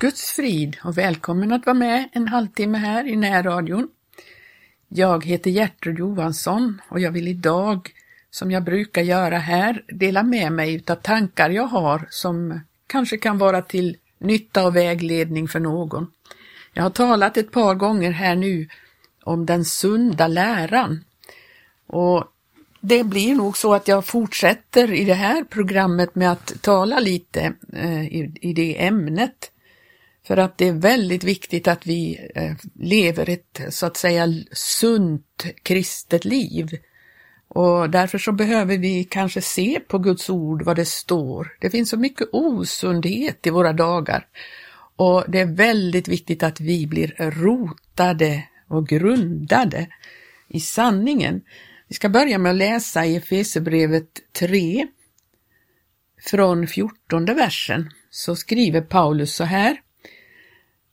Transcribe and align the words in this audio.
Guds 0.00 0.30
frid 0.32 0.76
och 0.84 0.98
välkommen 0.98 1.52
att 1.52 1.66
vara 1.66 1.74
med 1.74 2.08
en 2.12 2.28
halvtimme 2.28 2.78
här 2.78 3.06
i 3.06 3.16
närradion. 3.16 3.88
Jag 4.88 5.24
heter 5.24 5.50
Gertrud 5.50 5.98
Johansson 5.98 6.80
och 6.88 7.00
jag 7.00 7.10
vill 7.10 7.28
idag, 7.28 7.90
som 8.30 8.50
jag 8.50 8.64
brukar 8.64 9.02
göra 9.02 9.38
här, 9.38 9.84
dela 9.88 10.22
med 10.22 10.52
mig 10.52 10.84
av 10.88 10.94
tankar 10.94 11.50
jag 11.50 11.66
har 11.66 12.06
som 12.10 12.60
kanske 12.86 13.16
kan 13.16 13.38
vara 13.38 13.62
till 13.62 13.96
nytta 14.18 14.66
och 14.66 14.76
vägledning 14.76 15.48
för 15.48 15.60
någon. 15.60 16.10
Jag 16.72 16.82
har 16.82 16.90
talat 16.90 17.36
ett 17.36 17.50
par 17.50 17.74
gånger 17.74 18.10
här 18.10 18.36
nu 18.36 18.68
om 19.24 19.46
den 19.46 19.64
sunda 19.64 20.28
läran 20.28 21.04
och 21.86 22.24
det 22.80 23.04
blir 23.04 23.34
nog 23.34 23.56
så 23.56 23.74
att 23.74 23.88
jag 23.88 24.06
fortsätter 24.06 24.92
i 24.92 25.04
det 25.04 25.14
här 25.14 25.44
programmet 25.44 26.14
med 26.14 26.32
att 26.32 26.62
tala 26.62 27.00
lite 27.00 27.52
eh, 27.72 28.06
i, 28.06 28.32
i 28.40 28.52
det 28.52 28.86
ämnet. 28.86 29.52
För 30.28 30.36
att 30.36 30.58
det 30.58 30.68
är 30.68 30.72
väldigt 30.72 31.24
viktigt 31.24 31.68
att 31.68 31.86
vi 31.86 32.30
eh, 32.34 32.52
lever 32.74 33.30
ett 33.30 33.60
så 33.68 33.86
att 33.86 33.96
säga 33.96 34.26
sunt 34.52 35.46
kristet 35.62 36.24
liv. 36.24 36.78
Och 37.48 37.90
därför 37.90 38.18
så 38.18 38.32
behöver 38.32 38.78
vi 38.78 39.04
kanske 39.04 39.40
se 39.40 39.80
på 39.88 39.98
Guds 39.98 40.30
ord 40.30 40.62
vad 40.62 40.76
det 40.76 40.84
står. 40.84 41.56
Det 41.60 41.70
finns 41.70 41.90
så 41.90 41.96
mycket 41.96 42.28
osundhet 42.32 43.46
i 43.46 43.50
våra 43.50 43.72
dagar. 43.72 44.26
Och 44.96 45.24
det 45.28 45.40
är 45.40 45.56
väldigt 45.56 46.08
viktigt 46.08 46.42
att 46.42 46.60
vi 46.60 46.86
blir 46.86 47.14
rotade 47.18 48.44
och 48.68 48.88
grundade 48.88 49.86
i 50.48 50.60
sanningen. 50.60 51.40
Vi 51.88 51.94
ska 51.94 52.08
börja 52.08 52.38
med 52.38 52.50
att 52.50 52.56
läsa 52.56 53.06
i 53.06 53.16
Efesierbrevet 53.16 54.20
3 54.32 54.86
från 56.26 56.66
14 56.66 57.24
versen. 57.24 57.90
Så 58.10 58.36
skriver 58.36 58.80
Paulus 58.80 59.34
så 59.34 59.44
här. 59.44 59.80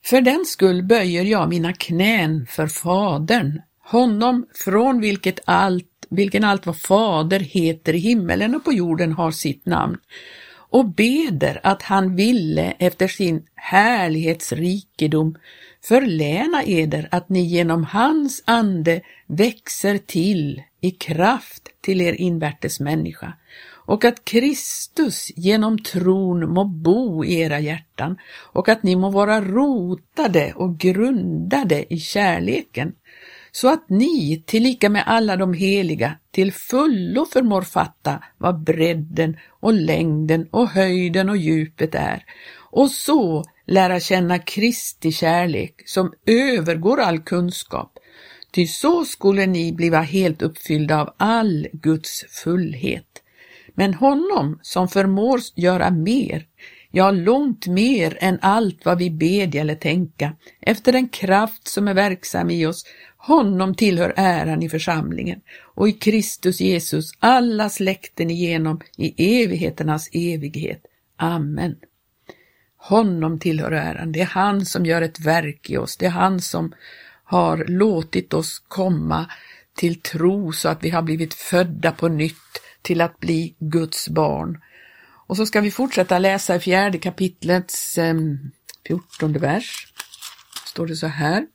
För 0.06 0.22
den 0.22 0.46
skull 0.46 0.84
böjer 0.84 1.24
jag 1.24 1.50
mina 1.50 1.74
knän 1.74 2.46
för 2.50 2.68
Fadern, 2.68 3.62
honom 3.80 4.46
från 4.66 5.02
vilket 5.02 5.40
allt, 5.46 6.06
vilken 6.10 6.44
allt 6.44 6.66
vad 6.66 6.82
Fader 6.82 7.40
heter 7.40 7.94
i 7.94 7.98
himmelen 7.98 8.56
och 8.56 8.64
på 8.64 8.74
jorden 8.74 9.12
har 9.12 9.32
sitt 9.32 9.66
namn, 9.66 9.98
och 10.70 10.86
beder 10.86 11.60
att 11.64 11.82
han 11.82 12.16
ville 12.16 12.72
efter 12.72 13.08
sin 13.08 13.46
härlighetsrikedom 13.56 15.38
förläna 15.84 16.64
eder 16.64 17.08
att 17.12 17.30
ni 17.30 17.42
genom 17.42 17.84
hans 17.84 18.44
ande 18.46 19.02
växer 19.28 19.98
till 19.98 20.62
i 20.82 20.92
kraft 20.92 21.64
till 21.82 22.02
er 22.02 22.14
invärtes 22.14 22.80
människa 22.80 23.34
och 23.86 24.06
att 24.06 24.26
Kristus 24.26 25.32
genom 25.36 25.80
tron 25.80 26.54
må 26.54 26.64
bo 26.66 27.26
i 27.26 27.40
era 27.40 27.60
hjärtan 27.60 28.18
och 28.54 28.70
att 28.70 28.84
ni 28.84 28.96
må 28.96 29.10
vara 29.10 29.42
rotade 29.42 30.54
och 30.56 30.78
grundade 30.78 31.94
i 31.94 32.00
kärleken 32.00 32.94
så 33.52 33.74
att 33.74 33.90
ni, 33.90 34.44
tillika 34.46 34.90
med 34.90 35.04
alla 35.06 35.36
de 35.36 35.54
heliga, 35.54 36.16
till 36.32 36.54
fullo 36.54 37.26
förmår 37.26 37.62
fatta 37.62 38.24
vad 38.38 38.64
bredden 38.64 39.38
och 39.50 39.74
längden 39.74 40.48
och 40.52 40.70
höjden 40.70 41.30
och 41.30 41.38
djupet 41.38 41.96
är 41.96 42.24
och 42.72 42.92
så 42.92 43.44
lära 43.66 44.00
känna 44.00 44.40
Kristi 44.40 45.12
kärlek 45.12 45.84
som 45.86 46.14
övergår 46.26 47.00
all 47.00 47.20
kunskap. 47.20 48.00
Ty 48.52 48.68
så 48.68 49.06
skulle 49.06 49.46
ni 49.46 49.74
bliva 49.74 50.02
helt 50.02 50.42
uppfyllda 50.42 51.02
av 51.02 51.14
all 51.18 51.68
Guds 51.74 52.26
fullhet. 52.44 53.15
Men 53.76 53.94
honom 53.94 54.60
som 54.62 54.88
förmår 54.88 55.40
göra 55.56 55.92
mer, 55.92 56.46
ja 56.92 57.12
långt 57.12 57.68
mer 57.68 58.18
än 58.22 58.40
allt 58.42 58.86
vad 58.86 58.98
vi 58.98 59.10
bedja 59.10 59.62
eller 59.62 59.76
tänka, 59.76 60.34
efter 60.62 60.92
den 60.92 61.10
kraft 61.10 61.68
som 61.68 61.88
är 61.88 61.94
verksam 61.94 62.50
i 62.50 62.66
oss, 62.66 62.86
honom 63.18 63.76
tillhör 63.76 64.14
äran 64.16 64.64
i 64.64 64.70
församlingen 64.70 65.42
och 65.62 65.90
i 65.90 65.92
Kristus 65.92 66.62
Jesus 66.62 67.12
alla 67.20 67.70
släkten 67.70 68.32
igenom 68.32 68.82
i 68.98 69.44
evigheternas 69.44 70.10
evighet. 70.14 70.82
Amen. 71.18 71.76
Honom 72.78 73.40
tillhör 73.40 73.72
äran. 73.72 74.12
Det 74.12 74.22
är 74.22 74.26
han 74.26 74.66
som 74.66 74.86
gör 74.86 75.02
ett 75.02 75.20
verk 75.20 75.70
i 75.70 75.78
oss. 75.78 75.98
Det 75.98 76.06
är 76.06 76.10
han 76.10 76.42
som 76.42 76.74
har 77.24 77.66
låtit 77.68 78.34
oss 78.34 78.60
komma 78.68 79.26
till 79.76 80.02
tro 80.02 80.52
så 80.52 80.70
att 80.70 80.84
vi 80.84 80.90
har 80.90 81.02
blivit 81.02 81.34
födda 81.34 81.92
på 81.92 82.08
nytt 82.08 82.36
till 82.86 83.02
att 83.02 83.20
bli 83.20 83.56
Guds 83.60 84.10
barn. 84.10 84.62
Och 85.28 85.38
så 85.38 85.46
ska 85.46 85.62
vi 85.62 85.72
fortsätta 85.72 86.20
läsa 86.20 86.56
i 86.56 86.60
fjärde 86.60 86.98
kapitlets 86.98 87.98
eh, 87.98 88.16
fjortonde 88.88 89.40
vers. 89.40 89.88
Står 90.66 90.88
det 90.88 90.96
så 90.96 91.08
här. 91.08 91.46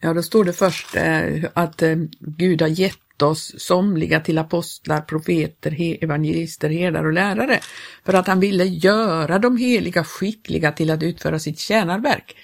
Ja, 0.00 0.14
då 0.14 0.22
står 0.22 0.44
det 0.44 0.52
först 0.52 0.96
eh, 0.96 1.44
att 1.54 1.82
eh, 1.82 1.96
Gud 2.20 2.62
har 2.62 2.68
gett 2.68 3.22
oss 3.22 3.54
somliga 3.58 4.20
till 4.20 4.38
apostlar, 4.38 5.00
profeter, 5.00 6.02
evangelister, 6.04 6.70
herdar 6.70 7.04
och 7.04 7.12
lärare 7.12 7.60
för 8.04 8.14
att 8.14 8.26
han 8.26 8.40
ville 8.40 8.64
göra 8.64 9.38
de 9.38 9.56
heliga 9.56 10.04
skickliga 10.04 10.72
till 10.72 10.90
att 10.90 11.02
utföra 11.02 11.38
sitt 11.38 11.58
tjänarverk 11.58 12.36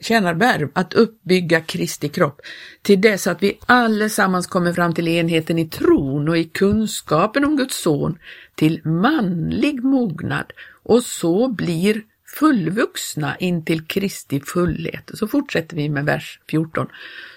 tjänarvärv 0.00 0.68
att 0.72 0.94
uppbygga 0.94 1.60
Kristi 1.60 2.08
kropp 2.08 2.40
till 2.82 3.00
dess 3.00 3.26
att 3.26 3.42
vi 3.42 3.58
allesammans 3.66 4.46
kommer 4.46 4.72
fram 4.72 4.94
till 4.94 5.08
enheten 5.08 5.58
i 5.58 5.68
tron 5.68 6.28
och 6.28 6.38
i 6.38 6.44
kunskapen 6.44 7.44
om 7.44 7.56
Guds 7.56 7.82
son 7.82 8.18
till 8.54 8.80
manlig 8.84 9.84
mognad 9.84 10.52
och 10.82 11.02
så 11.02 11.48
blir 11.48 12.02
fullvuxna 12.38 13.36
in 13.36 13.64
till 13.64 13.86
Kristi 13.86 14.40
fullhet. 14.40 15.10
Så 15.14 15.28
fortsätter 15.28 15.76
vi 15.76 15.88
med 15.88 16.04
vers 16.04 16.40
14. 16.50 16.86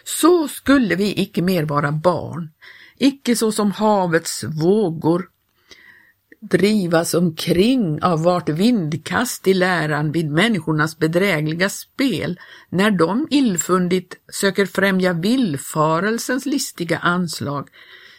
Så 0.03 0.47
skulle 0.47 0.95
vi 0.95 1.21
icke 1.21 1.41
mer 1.41 1.63
vara 1.63 1.91
barn, 1.91 2.49
icke 2.97 3.35
så 3.35 3.51
som 3.51 3.71
havets 3.71 4.43
vågor 4.43 5.29
drivas 6.49 7.13
omkring 7.13 8.03
av 8.03 8.23
vart 8.23 8.49
vindkast 8.49 9.47
i 9.47 9.53
läran 9.53 10.11
vid 10.11 10.31
människornas 10.31 10.97
bedrägliga 10.97 11.69
spel, 11.69 12.39
när 12.69 12.91
de 12.91 13.27
illfundigt 13.29 14.13
söker 14.33 14.65
främja 14.65 15.13
villfarelsens 15.13 16.45
listiga 16.45 16.97
anslag. 16.97 17.69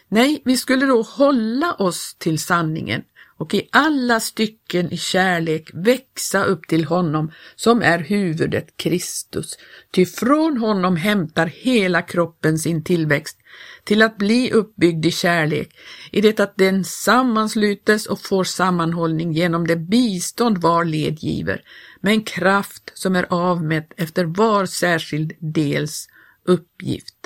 Nej, 0.09 0.43
vi 0.45 0.57
skulle 0.57 0.87
då 0.87 1.03
hålla 1.03 1.73
oss 1.73 2.17
till 2.19 2.39
sanningen 2.39 3.03
och 3.39 3.55
i 3.55 3.69
alla 3.73 4.21
stycken 4.21 4.93
i 4.93 4.97
kärlek 4.97 5.71
växa 5.75 6.45
upp 6.45 6.69
till 6.69 6.85
honom 6.85 7.33
som 7.57 7.83
är 7.83 7.99
huvudet 7.99 8.77
Kristus. 8.77 9.59
Ty 9.91 10.07
från 10.07 10.57
honom 10.57 10.97
hämtar 10.97 11.47
hela 11.47 12.03
kroppen 12.03 12.59
sin 12.59 12.85
tillväxt 12.85 13.39
till 13.85 14.03
att 14.03 14.17
bli 14.17 14.53
uppbyggd 14.53 15.07
i 15.07 15.11
kärlek, 15.11 15.69
i 16.13 16.21
det 16.21 16.41
att 16.41 16.57
den 16.57 16.85
sammanslutes 16.85 18.07
och 18.07 18.21
får 18.21 18.45
sammanhållning 18.45 19.33
genom 19.33 19.67
det 19.67 19.77
bistånd 19.77 20.59
var 20.59 20.85
led 20.85 21.19
giver, 21.19 21.63
med 22.01 22.13
en 22.13 22.23
kraft 22.23 22.93
som 22.95 23.17
är 23.17 23.27
avmätt 23.31 23.93
efter 23.97 24.25
var 24.25 24.67
särskild 24.67 25.33
dels 25.41 26.09
uppgift. 26.45 27.17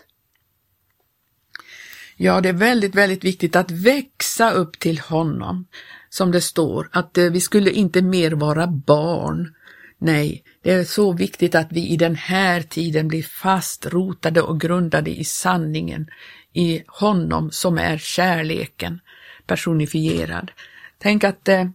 Ja, 2.23 2.41
det 2.41 2.49
är 2.49 2.53
väldigt, 2.53 2.95
väldigt 2.95 3.25
viktigt 3.25 3.57
att 3.57 3.71
växa 3.71 4.51
upp 4.51 4.79
till 4.79 4.99
honom 4.99 5.67
som 6.11 6.31
det 6.33 6.41
står, 6.41 6.89
att 6.93 7.19
eh, 7.19 7.25
vi 7.25 7.41
skulle 7.41 7.71
inte 7.71 8.03
mer 8.03 8.31
vara 8.31 8.67
barn. 8.67 9.55
Nej, 9.99 10.45
det 10.63 10.73
är 10.73 10.85
så 10.85 11.13
viktigt 11.13 11.55
att 11.55 11.73
vi 11.73 11.89
i 11.89 11.97
den 11.97 12.15
här 12.15 12.63
tiden 12.63 13.09
blir 13.09 13.23
fast 13.23 13.87
rotade 13.87 14.43
och 14.43 14.61
grundade 14.61 15.11
i 15.11 15.25
sanningen, 15.25 16.07
i 16.53 16.83
honom 16.87 17.51
som 17.51 17.79
är 17.79 17.99
kärleken 17.99 19.01
personifierad. 19.47 20.51
Tänk 20.99 21.25
att 21.25 21.45
det, 21.45 21.73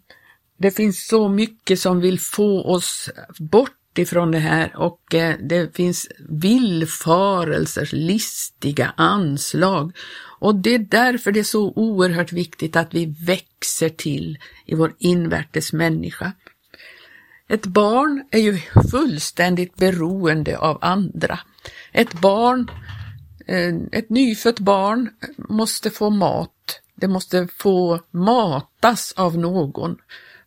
det 0.57 0.71
finns 0.71 1.07
så 1.07 1.29
mycket 1.29 1.79
som 1.79 1.99
vill 1.99 2.19
få 2.19 2.63
oss 2.63 3.09
bort 3.39 3.84
ifrån 3.99 4.31
det 4.31 4.39
här 4.39 4.75
och 4.75 5.15
eh, 5.15 5.35
det 5.39 5.75
finns 5.75 6.07
villfarelser, 6.29 7.89
listiga 7.91 8.93
anslag 8.97 9.91
och 10.39 10.55
det 10.55 10.75
är 10.75 10.79
därför 10.79 11.31
det 11.31 11.39
är 11.39 11.43
så 11.43 11.73
oerhört 11.75 12.31
viktigt 12.31 12.75
att 12.75 12.93
vi 12.93 13.05
växer 13.25 13.89
till 13.89 14.37
i 14.65 14.75
vår 14.75 14.93
invärtes 14.99 15.73
människa. 15.73 16.31
Ett 17.47 17.65
barn 17.65 18.27
är 18.31 18.39
ju 18.39 18.59
fullständigt 18.91 19.75
beroende 19.75 20.57
av 20.57 20.77
andra. 20.81 21.39
Ett 21.91 22.13
barn, 22.13 22.71
eh, 23.47 23.75
ett 23.91 24.09
nyfött 24.09 24.59
barn 24.59 25.09
måste 25.37 25.91
få 25.91 26.09
mat. 26.09 26.81
Det 26.95 27.07
måste 27.07 27.47
få 27.57 27.99
matas 28.11 29.13
av 29.17 29.37
någon 29.37 29.97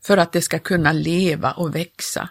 för 0.03 0.17
att 0.17 0.33
det 0.33 0.43
ska 0.43 0.59
kunna 0.59 0.93
leva 0.93 1.53
och 1.53 1.75
växa. 1.75 2.29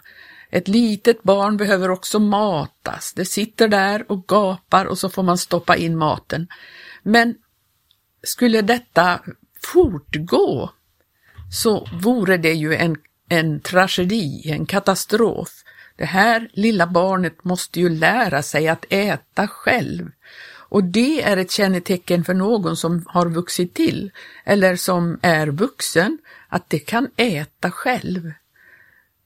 Ett 0.49 0.67
litet 0.67 1.23
barn 1.23 1.57
behöver 1.57 1.91
också 1.91 2.19
matas. 2.19 3.13
Det 3.13 3.25
sitter 3.25 3.67
där 3.67 4.11
och 4.11 4.27
gapar 4.27 4.85
och 4.85 4.97
så 4.97 5.09
får 5.09 5.23
man 5.23 5.37
stoppa 5.37 5.75
in 5.75 5.97
maten. 5.97 6.47
Men 7.03 7.35
skulle 8.23 8.61
detta 8.61 9.19
fortgå 9.63 10.69
så 11.51 11.87
vore 12.01 12.37
det 12.37 12.53
ju 12.53 12.75
en 12.75 12.97
en 13.29 13.59
tragedi, 13.59 14.51
en 14.51 14.65
katastrof. 14.65 15.49
Det 15.97 16.05
här 16.05 16.49
lilla 16.53 16.87
barnet 16.87 17.43
måste 17.43 17.79
ju 17.79 17.89
lära 17.89 18.43
sig 18.43 18.67
att 18.67 18.85
äta 18.89 19.47
själv. 19.47 20.11
Och 20.69 20.83
det 20.83 21.23
är 21.23 21.37
ett 21.37 21.51
kännetecken 21.51 22.23
för 22.23 22.33
någon 22.33 22.77
som 22.77 23.05
har 23.07 23.29
vuxit 23.29 23.73
till 23.73 24.11
eller 24.45 24.75
som 24.75 25.19
är 25.21 25.47
vuxen, 25.47 26.17
att 26.49 26.69
det 26.69 26.79
kan 26.79 27.07
äta 27.15 27.71
själv. 27.71 28.31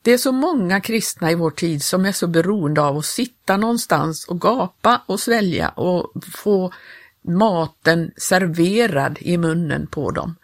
Det 0.02 0.12
är 0.12 0.18
så 0.18 0.32
många 0.32 0.82
kristna 0.82 1.32
i 1.32 1.36
vår 1.36 1.52
tid 1.52 1.84
som 1.84 2.06
är 2.06 2.12
så 2.12 2.28
beroende 2.28 2.82
av 2.82 2.98
att 2.98 3.06
sitta 3.06 3.58
någonstans 3.58 4.28
och 4.28 4.42
gapa 4.42 5.02
och 5.06 5.20
svälja 5.20 5.70
och 5.70 6.12
få 6.34 6.74
maten 7.22 8.12
serverad 8.18 9.18
i 9.22 9.38
munnen 9.38 9.88
på 9.88 10.12
dem. 10.12 10.36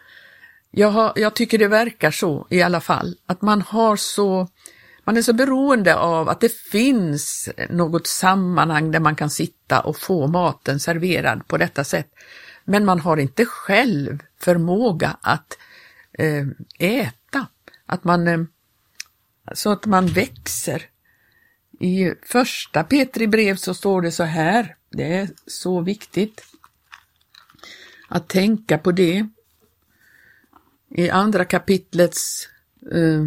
Jag, 0.70 0.90
har, 0.90 1.12
jag 1.16 1.34
tycker 1.34 1.58
det 1.58 1.68
verkar 1.68 2.10
så 2.10 2.46
i 2.50 2.62
alla 2.62 2.80
fall, 2.80 3.16
att 3.26 3.42
man 3.42 3.62
har 3.62 3.96
så 3.96 4.48
man 5.04 5.16
är 5.16 5.22
så 5.22 5.32
beroende 5.32 5.96
av 5.96 6.28
att 6.28 6.40
det 6.40 6.52
finns 6.52 7.48
något 7.70 8.06
sammanhang 8.06 8.90
där 8.90 9.00
man 9.00 9.16
kan 9.16 9.30
sitta 9.30 9.80
och 9.80 9.96
få 9.96 10.26
maten 10.26 10.80
serverad 10.80 11.48
på 11.48 11.56
detta 11.56 11.84
sätt. 11.84 12.08
Men 12.64 12.84
man 12.84 13.00
har 13.00 13.16
inte 13.16 13.44
själv 13.44 14.22
förmåga 14.40 15.16
att 15.20 15.58
eh, 16.12 16.46
äta, 16.78 17.46
att 17.86 18.04
man, 18.04 18.28
eh, 18.28 18.38
så 19.54 19.70
att 19.70 19.86
man 19.86 20.06
växer. 20.06 20.82
I 21.80 22.12
första 22.22 22.84
Petri 22.84 23.26
brev 23.26 23.56
så 23.56 23.74
står 23.74 24.02
det 24.02 24.12
så 24.12 24.24
här, 24.24 24.76
det 24.90 25.14
är 25.14 25.28
så 25.46 25.80
viktigt 25.80 26.44
att 28.08 28.28
tänka 28.28 28.78
på 28.78 28.92
det. 28.92 29.28
I 30.90 31.10
andra 31.10 31.44
kapitlets 31.44 32.48
eh, 32.92 33.24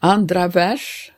andra 0.00 0.48
vers. 0.48 1.12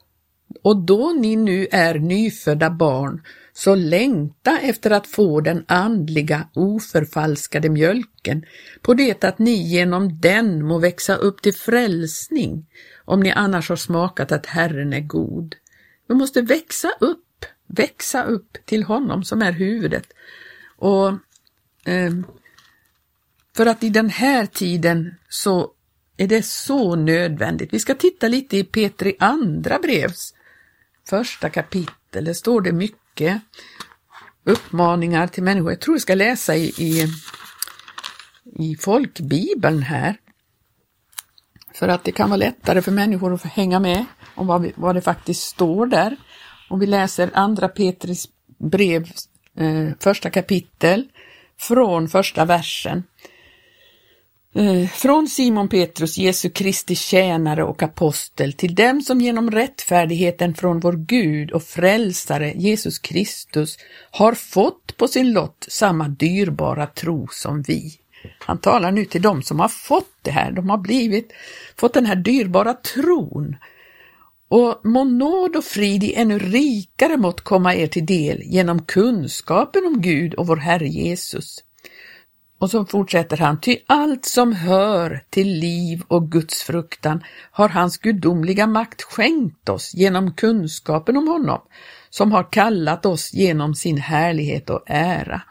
Och 0.62 0.76
då 0.76 1.12
ni 1.20 1.36
nu 1.36 1.68
är 1.70 1.94
nyfödda 1.94 2.70
barn, 2.70 3.22
så 3.52 3.74
längta 3.74 4.58
efter 4.58 4.90
att 4.90 5.06
få 5.06 5.40
den 5.40 5.64
andliga 5.68 6.48
oförfalskade 6.54 7.68
mjölken, 7.68 8.44
på 8.82 8.94
det 8.94 9.24
att 9.24 9.38
ni 9.38 9.52
genom 9.52 10.20
den 10.20 10.66
må 10.66 10.78
växa 10.78 11.16
upp 11.16 11.42
till 11.42 11.54
frälsning, 11.54 12.66
om 13.04 13.20
ni 13.20 13.30
annars 13.30 13.68
har 13.68 13.76
smakat 13.76 14.32
att 14.32 14.46
Herren 14.46 14.92
är 14.92 15.00
god. 15.00 15.56
Vi 16.08 16.14
måste 16.14 16.42
växa 16.42 16.92
upp, 17.00 17.44
växa 17.66 18.22
upp 18.22 18.58
till 18.64 18.82
honom 18.82 19.24
som 19.24 19.42
är 19.42 19.52
huvudet. 19.52 20.12
Och 20.76 21.08
eh, 21.84 22.12
för 23.56 23.66
att 23.66 23.84
i 23.84 23.88
den 23.88 24.10
här 24.10 24.46
tiden 24.46 25.14
så 25.28 25.72
är 26.16 26.26
det 26.26 26.42
så 26.42 26.96
nödvändigt. 26.96 27.72
Vi 27.72 27.78
ska 27.78 27.94
titta 27.94 28.28
lite 28.28 28.56
i 28.56 28.64
Petri 28.64 29.16
andra 29.18 29.78
brevs 29.78 30.34
första 31.08 31.50
kapitel. 31.50 32.24
Där 32.24 32.32
står 32.32 32.60
det 32.60 32.72
mycket 32.72 33.42
uppmaningar 34.44 35.26
till 35.26 35.42
människor. 35.42 35.70
Jag 35.70 35.80
tror 35.80 35.94
jag 35.94 36.02
ska 36.02 36.14
läsa 36.14 36.56
i, 36.56 36.64
i, 36.64 37.06
i 38.44 38.76
folkbibeln 38.76 39.82
här. 39.82 40.16
För 41.74 41.88
att 41.88 42.04
det 42.04 42.12
kan 42.12 42.30
vara 42.30 42.36
lättare 42.36 42.82
för 42.82 42.92
människor 42.92 43.34
att 43.34 43.42
hänga 43.42 43.80
med 43.80 44.04
om 44.34 44.46
vad, 44.46 44.62
vi, 44.62 44.72
vad 44.76 44.94
det 44.94 45.00
faktiskt 45.00 45.42
står 45.42 45.86
där. 45.86 46.16
Om 46.68 46.78
vi 46.78 46.86
läser 46.86 47.30
andra 47.34 47.68
Petris 47.68 48.28
brev, 48.58 49.10
eh, 49.56 49.88
första 50.00 50.30
kapitel, 50.30 51.08
från 51.58 52.08
första 52.08 52.44
versen. 52.44 53.02
Eh, 54.54 54.88
från 54.88 55.28
Simon 55.28 55.68
Petrus, 55.68 56.18
Jesu 56.18 56.50
Kristi 56.50 56.94
tjänare 56.94 57.64
och 57.64 57.82
apostel, 57.82 58.52
till 58.52 58.74
dem 58.74 59.02
som 59.02 59.20
genom 59.20 59.50
rättfärdigheten 59.50 60.54
från 60.54 60.80
vår 60.80 60.92
Gud 60.92 61.50
och 61.50 61.62
frälsare 61.62 62.52
Jesus 62.56 62.98
Kristus 62.98 63.76
har 64.10 64.34
fått 64.34 64.96
på 64.96 65.08
sin 65.08 65.32
lott 65.32 65.66
samma 65.68 66.08
dyrbara 66.08 66.86
tro 66.86 67.28
som 67.30 67.62
vi. 67.62 68.00
Han 68.38 68.58
talar 68.58 68.92
nu 68.92 69.04
till 69.04 69.22
dem 69.22 69.42
som 69.42 69.60
har 69.60 69.68
fått 69.68 70.14
det 70.22 70.30
här, 70.30 70.52
de 70.52 70.70
har 70.70 70.78
blivit, 70.78 71.32
fått 71.76 71.94
den 71.94 72.06
här 72.06 72.16
dyrbara 72.16 72.74
tron. 72.74 73.56
Och 74.48 74.80
må 74.84 75.04
nåd 75.04 75.56
och 75.56 75.64
frid 75.64 76.04
i 76.04 76.14
ännu 76.14 76.38
rikare 76.38 77.16
mått 77.16 77.40
komma 77.40 77.74
er 77.74 77.86
till 77.86 78.06
del 78.06 78.42
genom 78.42 78.82
kunskapen 78.82 79.86
om 79.86 80.00
Gud 80.00 80.34
och 80.34 80.46
vår 80.46 80.56
Herre 80.56 80.88
Jesus 80.88 81.64
och 82.60 82.70
så 82.70 82.86
fortsätter 82.86 83.36
han, 83.36 83.60
ty 83.60 83.76
allt 83.86 84.24
som 84.24 84.52
hör 84.52 85.22
till 85.30 85.48
liv 85.48 86.02
och 86.08 86.30
Guds 86.30 86.62
fruktan 86.62 87.24
har 87.50 87.68
hans 87.68 87.98
gudomliga 87.98 88.66
makt 88.66 89.02
skänkt 89.02 89.68
oss 89.68 89.94
genom 89.94 90.34
kunskapen 90.34 91.16
om 91.16 91.28
honom, 91.28 91.60
som 92.10 92.32
har 92.32 92.52
kallat 92.52 93.06
oss 93.06 93.32
genom 93.32 93.74
sin 93.74 93.98
härlighet 93.98 94.70
och 94.70 94.82
ära. 94.86 95.42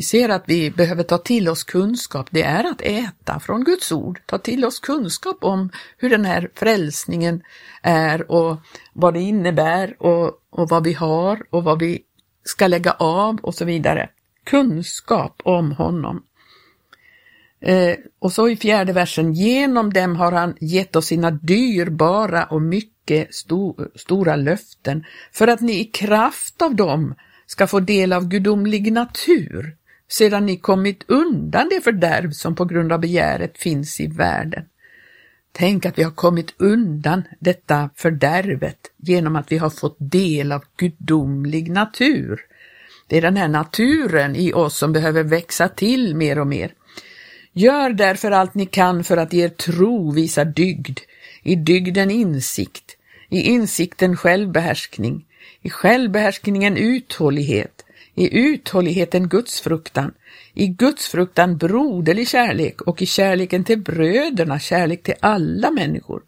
Vi 0.00 0.04
ser 0.04 0.28
att 0.28 0.44
vi 0.46 0.70
behöver 0.70 1.02
ta 1.02 1.18
till 1.18 1.48
oss 1.48 1.64
kunskap, 1.64 2.26
det 2.30 2.42
är 2.42 2.70
att 2.70 2.80
äta 2.80 3.40
från 3.40 3.64
Guds 3.64 3.92
ord, 3.92 4.20
ta 4.26 4.38
till 4.38 4.64
oss 4.64 4.78
kunskap 4.78 5.44
om 5.44 5.70
hur 5.96 6.10
den 6.10 6.24
här 6.24 6.50
frälsningen 6.54 7.42
är 7.82 8.30
och 8.30 8.56
vad 8.92 9.14
det 9.14 9.20
innebär 9.20 10.02
och, 10.02 10.32
och 10.50 10.68
vad 10.68 10.84
vi 10.84 10.92
har 10.92 11.42
och 11.50 11.64
vad 11.64 11.78
vi 11.78 12.02
ska 12.44 12.66
lägga 12.66 12.92
av 12.92 13.38
och 13.42 13.54
så 13.54 13.64
vidare. 13.64 14.08
Kunskap 14.44 15.40
om 15.44 15.72
honom. 15.72 16.22
Eh, 17.60 17.96
och 18.18 18.32
så 18.32 18.48
i 18.48 18.56
fjärde 18.56 18.92
versen, 18.92 19.32
genom 19.32 19.92
dem 19.92 20.16
har 20.16 20.32
han 20.32 20.54
gett 20.60 20.96
oss 20.96 21.06
sina 21.06 21.30
dyrbara 21.30 22.44
och 22.44 22.62
mycket 22.62 23.34
sto 23.34 23.76
stora 23.94 24.36
löften 24.36 25.04
för 25.32 25.48
att 25.48 25.60
ni 25.60 25.80
i 25.80 25.84
kraft 25.84 26.62
av 26.62 26.74
dem 26.74 27.14
ska 27.46 27.66
få 27.66 27.80
del 27.80 28.12
av 28.12 28.28
gudomlig 28.28 28.92
natur 28.92 29.79
sedan 30.10 30.46
ni 30.46 30.56
kommit 30.56 31.04
undan 31.06 31.68
det 31.70 31.80
fördärv 31.80 32.30
som 32.30 32.54
på 32.54 32.64
grund 32.64 32.92
av 32.92 33.00
begäret 33.00 33.58
finns 33.58 34.00
i 34.00 34.06
världen. 34.06 34.64
Tänk 35.52 35.86
att 35.86 35.98
vi 35.98 36.02
har 36.02 36.10
kommit 36.10 36.54
undan 36.56 37.22
detta 37.38 37.90
fördärvet 37.96 38.78
genom 38.96 39.36
att 39.36 39.52
vi 39.52 39.58
har 39.58 39.70
fått 39.70 39.96
del 39.98 40.52
av 40.52 40.64
gudomlig 40.76 41.70
natur. 41.70 42.40
Det 43.06 43.16
är 43.16 43.22
den 43.22 43.36
här 43.36 43.48
naturen 43.48 44.36
i 44.36 44.52
oss 44.52 44.78
som 44.78 44.92
behöver 44.92 45.22
växa 45.22 45.68
till 45.68 46.16
mer 46.16 46.38
och 46.38 46.46
mer. 46.46 46.72
Gör 47.52 47.90
därför 47.90 48.30
allt 48.30 48.54
ni 48.54 48.66
kan 48.66 49.04
för 49.04 49.16
att 49.16 49.34
er 49.34 49.48
tro 49.48 50.12
visar 50.12 50.44
dygd, 50.44 50.98
i 51.42 51.54
dygden 51.54 52.10
insikt, 52.10 52.96
i 53.28 53.40
insikten 53.40 54.16
självbehärskning, 54.16 55.26
i 55.62 55.70
självbehärskningen 55.70 56.76
uthållighet, 56.76 57.84
i 58.20 58.38
uthålligheten 58.38 59.28
gudsfruktan, 59.28 60.14
i 60.54 60.66
gudsfruktan 60.66 61.56
broderlig 61.56 62.28
kärlek 62.28 62.80
och 62.80 63.02
i 63.02 63.06
kärleken 63.06 63.64
till 63.64 63.78
bröderna 63.78 64.58
kärlek 64.58 65.02
till 65.02 65.14
alla 65.20 65.70
människor. 65.70 66.22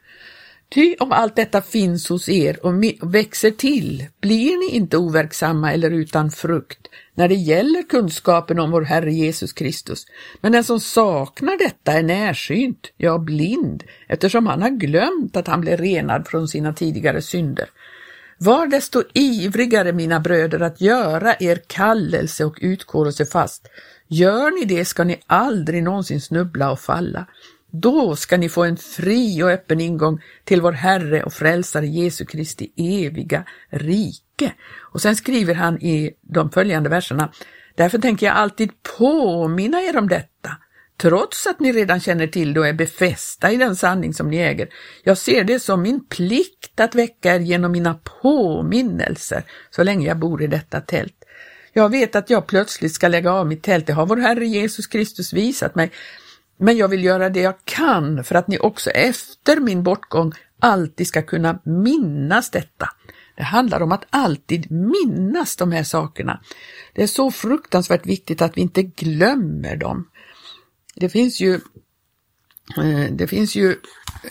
Ty 0.75 0.95
om 1.01 1.13
allt 1.13 1.37
detta 1.37 1.63
finns 1.63 2.09
hos 2.09 2.29
er 2.29 2.67
och 2.67 3.15
växer 3.15 3.51
till, 3.51 4.07
blir 4.21 4.69
ni 4.69 4.77
inte 4.77 4.97
overksamma 4.97 5.73
eller 5.73 5.91
utan 5.91 6.31
frukt 6.31 6.89
när 7.15 7.29
det 7.29 7.35
gäller 7.35 7.83
kunskapen 7.83 8.59
om 8.59 8.71
vår 8.71 8.83
Herre 8.83 9.13
Jesus 9.13 9.53
Kristus. 9.53 10.07
Men 10.41 10.53
den 10.53 10.65
som 10.65 10.81
saknar 10.81 11.59
detta 11.59 11.93
är 11.93 12.03
närsynt, 12.03 12.93
ja 12.97 13.19
blind, 13.19 13.85
eftersom 14.09 14.47
han 14.47 14.63
har 14.63 14.71
glömt 14.71 15.37
att 15.37 15.49
han 15.49 15.61
blev 15.61 15.81
renad 15.81 16.29
från 16.29 16.49
sina 16.49 16.73
tidigare 16.73 17.23
synder. 17.23 17.69
Var 18.45 18.67
desto 18.67 19.03
ivrigare, 19.15 19.93
mina 19.93 20.21
bröder, 20.21 20.61
att 20.61 20.81
göra 20.81 21.35
er 21.41 21.63
kallelse 21.67 22.45
och 22.45 22.59
utkårelse 22.61 23.27
fast. 23.27 23.69
Gör 24.09 24.51
ni 24.51 24.65
det 24.65 24.85
ska 24.85 25.05
ni 25.05 25.21
aldrig 25.27 25.83
någonsin 25.83 26.21
snubbla 26.21 26.71
och 26.71 26.81
falla. 26.81 27.27
Då 27.71 28.17
ska 28.17 28.37
ni 28.37 28.49
få 28.49 28.65
en 28.65 28.77
fri 28.77 29.43
och 29.43 29.51
öppen 29.51 29.81
ingång 29.81 30.21
till 30.45 30.61
vår 30.61 30.73
Herre 30.73 31.23
och 31.23 31.33
Frälsare 31.33 31.87
Jesu 31.87 32.25
Kristi 32.25 32.73
eviga 32.77 33.45
rike. 33.71 34.53
Och 34.79 35.03
sen 35.03 35.17
skriver 35.17 35.55
han 35.55 35.83
i 35.83 36.13
de 36.21 36.51
följande 36.51 36.89
verserna, 36.89 37.33
därför 37.75 37.99
tänker 37.99 38.27
jag 38.27 38.37
alltid 38.37 38.71
påminna 38.99 39.83
er 39.83 39.97
om 39.97 40.09
detta, 40.09 40.51
trots 40.97 41.47
att 41.47 41.61
ni 41.61 41.73
redan 41.73 42.01
känner 42.01 42.27
till 42.27 42.55
det 42.55 42.61
och 42.61 42.67
är 42.67 42.73
befästa 42.73 43.53
i 43.53 43.57
den 43.57 43.77
sanning 43.77 44.15
som 44.15 44.31
ni 44.31 44.37
äger. 44.37 44.69
Jag 45.03 45.19
ser 45.19 45.45
det 45.45 45.61
som 45.61 45.83
min 45.83 46.05
plikt 46.05 46.81
att 46.81 46.95
väcka 46.95 47.35
er 47.35 47.41
genom 47.41 47.73
mina 47.73 47.95
påminnelser 48.23 49.45
så 49.71 49.83
länge 49.83 50.07
jag 50.07 50.19
bor 50.19 50.43
i 50.43 50.47
detta 50.47 50.81
tält. 50.81 51.25
Jag 51.73 51.89
vet 51.89 52.17
att 52.17 52.31
jag 52.31 52.47
plötsligt 52.47 52.95
ska 52.95 53.09
lägga 53.09 53.33
av 53.33 53.47
mitt 53.47 53.63
tält, 53.63 53.87
det 53.87 53.93
har 53.93 54.07
vår 54.07 54.17
Herre 54.17 54.47
Jesus 54.47 54.87
Kristus 54.87 55.33
visat 55.33 55.75
mig, 55.75 55.91
men 56.57 56.77
jag 56.77 56.89
vill 56.89 57.05
göra 57.05 57.29
det 57.29 57.41
jag 57.41 57.55
kan 57.65 58.25
för 58.25 58.35
att 58.35 58.49
ni 58.49 58.59
också 58.59 58.91
efter 58.91 59.61
min 59.61 59.83
bortgång 59.83 60.33
alltid 60.59 61.07
ska 61.07 61.23
kunna 61.23 61.59
minnas 61.65 62.51
detta. 62.51 62.89
Det 63.37 63.43
handlar 63.43 63.81
om 63.81 63.93
att 63.93 64.05
alltid 64.11 64.71
minnas 64.71 65.57
de 65.57 65.73
här 65.73 65.83
sakerna. 65.83 66.41
Det 66.95 67.03
är 67.03 67.07
så 67.07 67.31
fruktansvärt 67.31 68.07
viktigt 68.07 68.43
att 68.43 68.57
vi 68.57 68.61
inte 68.61 68.83
glömmer 68.83 69.77
dem. 69.77 70.09
Det 70.95 71.09
finns 71.09 71.41
ju 71.41 71.55
eh, 72.77 73.13
det 73.13 73.27
finns 73.27 73.57
ju 73.57 73.77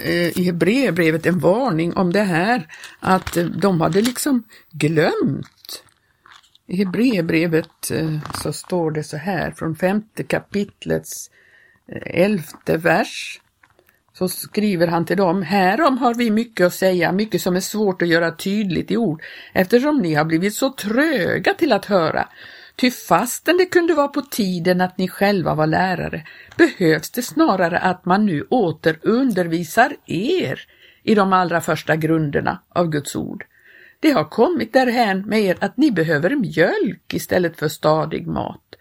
eh, 0.03 0.37
i 0.39 0.43
Hebreerbrevet 0.43 1.25
en 1.25 1.39
varning 1.39 1.93
om 1.93 2.13
det 2.13 2.23
här, 2.23 2.67
att 2.99 3.37
eh, 3.37 3.45
de 3.45 3.81
hade 3.81 4.01
liksom 4.01 4.43
glömt. 4.71 5.83
I 6.67 6.77
Hebreerbrevet 6.77 7.91
så 8.43 8.53
står 8.53 8.91
det 8.91 9.03
så 9.03 9.17
här 9.17 9.51
från 9.51 9.75
femte 9.75 10.23
kapitlets 10.23 11.31
elfte 12.05 12.77
vers. 12.77 13.41
Så 14.13 14.27
skriver 14.27 14.87
han 14.87 15.05
till 15.05 15.17
dem, 15.17 15.41
härom 15.41 15.97
har 15.97 16.13
vi 16.13 16.31
mycket 16.31 16.67
att 16.67 16.73
säga, 16.73 17.11
mycket 17.11 17.41
som 17.41 17.55
är 17.55 17.59
svårt 17.59 18.01
att 18.01 18.07
göra 18.07 18.35
tydligt 18.35 18.91
i 18.91 18.97
ord, 18.97 19.23
eftersom 19.53 19.97
ni 19.97 20.13
har 20.13 20.25
blivit 20.25 20.55
så 20.55 20.69
tröga 20.69 21.53
till 21.53 21.71
att 21.71 21.85
höra. 21.85 22.27
Ty 22.75 22.91
fastän 22.91 23.57
det 23.57 23.65
kunde 23.65 23.93
vara 23.93 24.07
på 24.07 24.21
tiden 24.21 24.81
att 24.81 24.97
ni 24.97 25.07
själva 25.07 25.55
var 25.55 25.67
lärare, 25.67 26.25
behövs 26.57 27.11
det 27.11 27.21
snarare 27.21 27.79
att 27.79 28.05
man 28.05 28.25
nu 28.25 28.41
åter 28.49 28.99
undervisar 29.01 29.95
er 30.05 30.59
i 31.03 31.15
de 31.15 31.33
allra 31.33 31.61
första 31.61 31.95
grunderna 31.95 32.61
av 32.69 32.89
Guds 32.89 33.15
ord. 33.15 33.45
Det 33.99 34.11
har 34.11 34.23
kommit 34.23 34.73
därhän 34.73 35.21
med 35.21 35.41
er 35.41 35.57
att 35.59 35.77
ni 35.77 35.91
behöver 35.91 36.35
mjölk 36.35 37.13
istället 37.13 37.57
för 37.57 37.67
stadig 37.67 38.27
mat. 38.27 38.75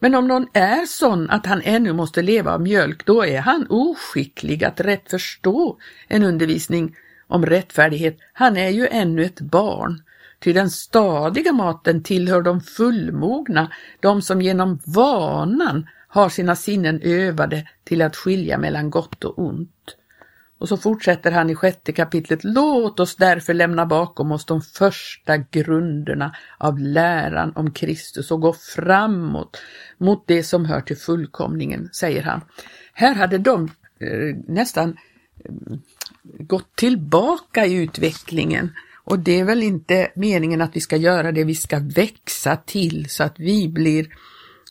Men 0.00 0.14
om 0.14 0.28
någon 0.28 0.46
är 0.52 0.86
sån 0.86 1.30
att 1.30 1.46
han 1.46 1.62
ännu 1.64 1.92
måste 1.92 2.22
leva 2.22 2.54
av 2.54 2.60
mjölk, 2.60 3.06
då 3.06 3.26
är 3.26 3.40
han 3.40 3.66
oskicklig 3.70 4.64
att 4.64 4.80
rätt 4.80 5.10
förstå 5.10 5.78
en 6.08 6.22
undervisning 6.22 6.96
om 7.26 7.46
rättfärdighet. 7.46 8.18
Han 8.32 8.56
är 8.56 8.68
ju 8.68 8.86
ännu 8.86 9.24
ett 9.24 9.40
barn. 9.40 10.02
Ty 10.42 10.52
den 10.52 10.70
stadiga 10.70 11.52
maten 11.52 12.02
tillhör 12.02 12.42
de 12.42 12.60
fullmogna, 12.60 13.72
de 14.00 14.22
som 14.22 14.42
genom 14.42 14.80
vanan 14.84 15.86
har 16.08 16.28
sina 16.28 16.56
sinnen 16.56 17.00
övade 17.02 17.68
till 17.84 18.02
att 18.02 18.16
skilja 18.16 18.58
mellan 18.58 18.90
gott 18.90 19.24
och 19.24 19.38
ont. 19.38 19.96
Och 20.58 20.68
så 20.68 20.76
fortsätter 20.76 21.30
han 21.30 21.50
i 21.50 21.54
sjätte 21.54 21.92
kapitlet. 21.92 22.40
Låt 22.42 23.00
oss 23.00 23.16
därför 23.16 23.54
lämna 23.54 23.86
bakom 23.86 24.32
oss 24.32 24.44
de 24.44 24.62
första 24.62 25.36
grunderna 25.36 26.36
av 26.58 26.78
läran 26.78 27.52
om 27.56 27.70
Kristus 27.70 28.30
och 28.30 28.40
gå 28.40 28.52
framåt 28.52 29.58
mot 29.98 30.24
det 30.26 30.42
som 30.42 30.64
hör 30.64 30.80
till 30.80 30.96
fullkomningen, 30.96 31.88
säger 31.92 32.22
han. 32.22 32.40
Här 32.92 33.14
hade 33.14 33.38
de 33.38 33.64
eh, 34.00 34.36
nästan 34.48 34.96
eh, 35.44 35.52
gått 36.22 36.76
tillbaka 36.76 37.66
i 37.66 37.74
utvecklingen 37.74 38.70
och 39.04 39.18
det 39.18 39.40
är 39.40 39.44
väl 39.44 39.62
inte 39.62 40.10
meningen 40.14 40.60
att 40.60 40.76
vi 40.76 40.80
ska 40.80 40.96
göra 40.96 41.32
det, 41.32 41.44
vi 41.44 41.54
ska 41.54 41.78
växa 41.78 42.56
till 42.56 43.08
så 43.08 43.22
att 43.22 43.34
vi 43.38 43.68
blir 43.68 44.06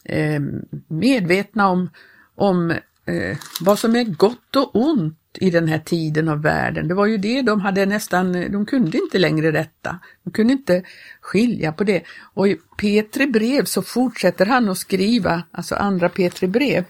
eh, 0.04 0.42
medvetna 0.88 1.70
om, 1.70 1.90
om 2.36 2.72
eh, 3.06 3.38
vad 3.62 3.80
som 3.80 3.96
är 3.96 4.04
gott 4.04 4.56
och 4.56 4.76
ont 4.76 5.18
i 5.34 5.50
den 5.50 5.68
här 5.68 5.80
tiden 5.80 6.28
av 6.28 6.42
världen. 6.42 6.88
Det 6.88 6.94
var 6.94 7.06
ju 7.06 7.18
det 7.18 7.42
de 7.42 7.62
hade 7.62 7.86
nästan, 7.86 8.32
de 8.52 8.66
kunde 8.66 8.98
inte 8.98 9.20
längre 9.20 9.52
detta. 9.52 10.00
De 10.24 10.32
kunde 10.32 10.54
inte 10.54 10.84
skilja 11.22 11.72
på 11.72 11.84
det. 11.84 12.04
Och 12.34 12.48
i 12.48 12.58
Petri 12.78 13.28
brev 13.28 13.66
så 13.66 13.82
fortsätter 13.82 14.46
han 14.46 14.70
att 14.70 14.78
skriva, 14.78 15.44
alltså 15.52 15.76
andra 15.76 16.10
Petri 16.10 16.48
brev, 16.48 16.86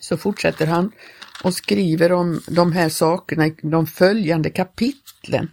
så 0.00 0.16
fortsätter 0.16 0.66
han 0.66 0.92
och 1.44 1.54
skriver 1.54 2.12
om 2.12 2.40
de 2.48 2.72
här 2.72 2.88
sakerna 2.88 3.46
i 3.46 3.54
de 3.62 3.86
följande 3.86 4.50
kapitlen. 4.50 5.48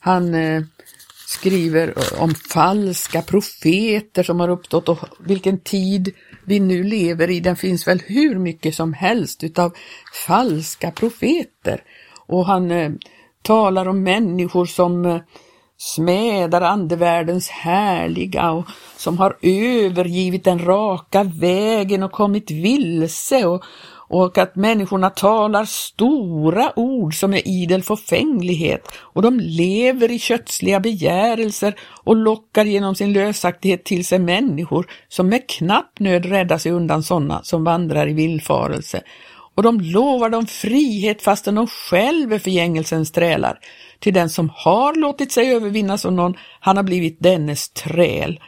Han 0.00 0.34
eh, 0.34 0.62
skriver 1.26 1.94
om 2.22 2.34
falska 2.34 3.22
profeter 3.22 4.22
som 4.22 4.40
har 4.40 4.48
uppstått 4.48 4.88
och 4.88 4.98
vilken 5.18 5.58
tid 5.58 6.14
vi 6.44 6.60
nu 6.60 6.82
lever 6.82 7.30
i. 7.30 7.40
Den 7.40 7.56
finns 7.56 7.88
väl 7.88 8.02
hur 8.06 8.38
mycket 8.38 8.74
som 8.74 8.92
helst 8.92 9.44
utav 9.44 9.72
falska 10.26 10.90
profeter. 10.90 11.82
Och 12.26 12.46
han 12.46 12.70
eh, 12.70 12.90
talar 13.42 13.88
om 13.88 14.02
människor 14.02 14.66
som 14.66 15.06
eh, 15.06 15.20
smädar 15.76 16.60
andevärldens 16.60 17.48
härliga 17.48 18.50
och 18.50 18.64
som 18.96 19.18
har 19.18 19.36
övergivit 19.42 20.44
den 20.44 20.64
raka 20.64 21.22
vägen 21.22 22.02
och 22.02 22.12
kommit 22.12 22.50
vilse 22.50 23.46
och, 23.46 23.64
och 24.10 24.38
att 24.38 24.56
människorna 24.56 25.10
talar 25.10 25.64
stora 25.64 26.72
ord 26.78 27.14
som 27.14 27.34
är 27.34 27.48
idel 27.48 27.82
förfänglighet 27.82 28.88
och 28.98 29.22
de 29.22 29.40
lever 29.40 30.10
i 30.10 30.18
kötsliga 30.18 30.80
begärelser 30.80 31.74
och 32.04 32.16
lockar 32.16 32.64
genom 32.64 32.94
sin 32.94 33.12
lösaktighet 33.12 33.84
till 33.84 34.06
sig 34.06 34.18
människor 34.18 34.86
som 35.08 35.28
med 35.28 35.48
knapp 35.48 36.00
nöd 36.00 36.26
räddar 36.26 36.58
sig 36.58 36.72
undan 36.72 37.02
sådana 37.02 37.40
som 37.42 37.64
vandrar 37.64 38.08
i 38.08 38.12
villfarelse. 38.12 39.02
Och 39.54 39.62
de 39.62 39.80
lovar 39.80 40.30
dem 40.30 40.46
frihet 40.46 41.22
fastän 41.22 41.54
de 41.54 41.66
själva 41.66 42.34
är 42.34 42.38
förgängelsens 42.38 43.12
trälar. 43.12 43.58
Till 43.98 44.14
den 44.14 44.30
som 44.30 44.50
har 44.54 44.94
låtit 44.94 45.32
sig 45.32 45.54
övervinnas 45.54 46.04
av 46.04 46.12
någon, 46.12 46.34
han 46.60 46.76
har 46.76 46.84
blivit 46.84 47.20
dennes 47.20 47.68
träl 47.68 48.40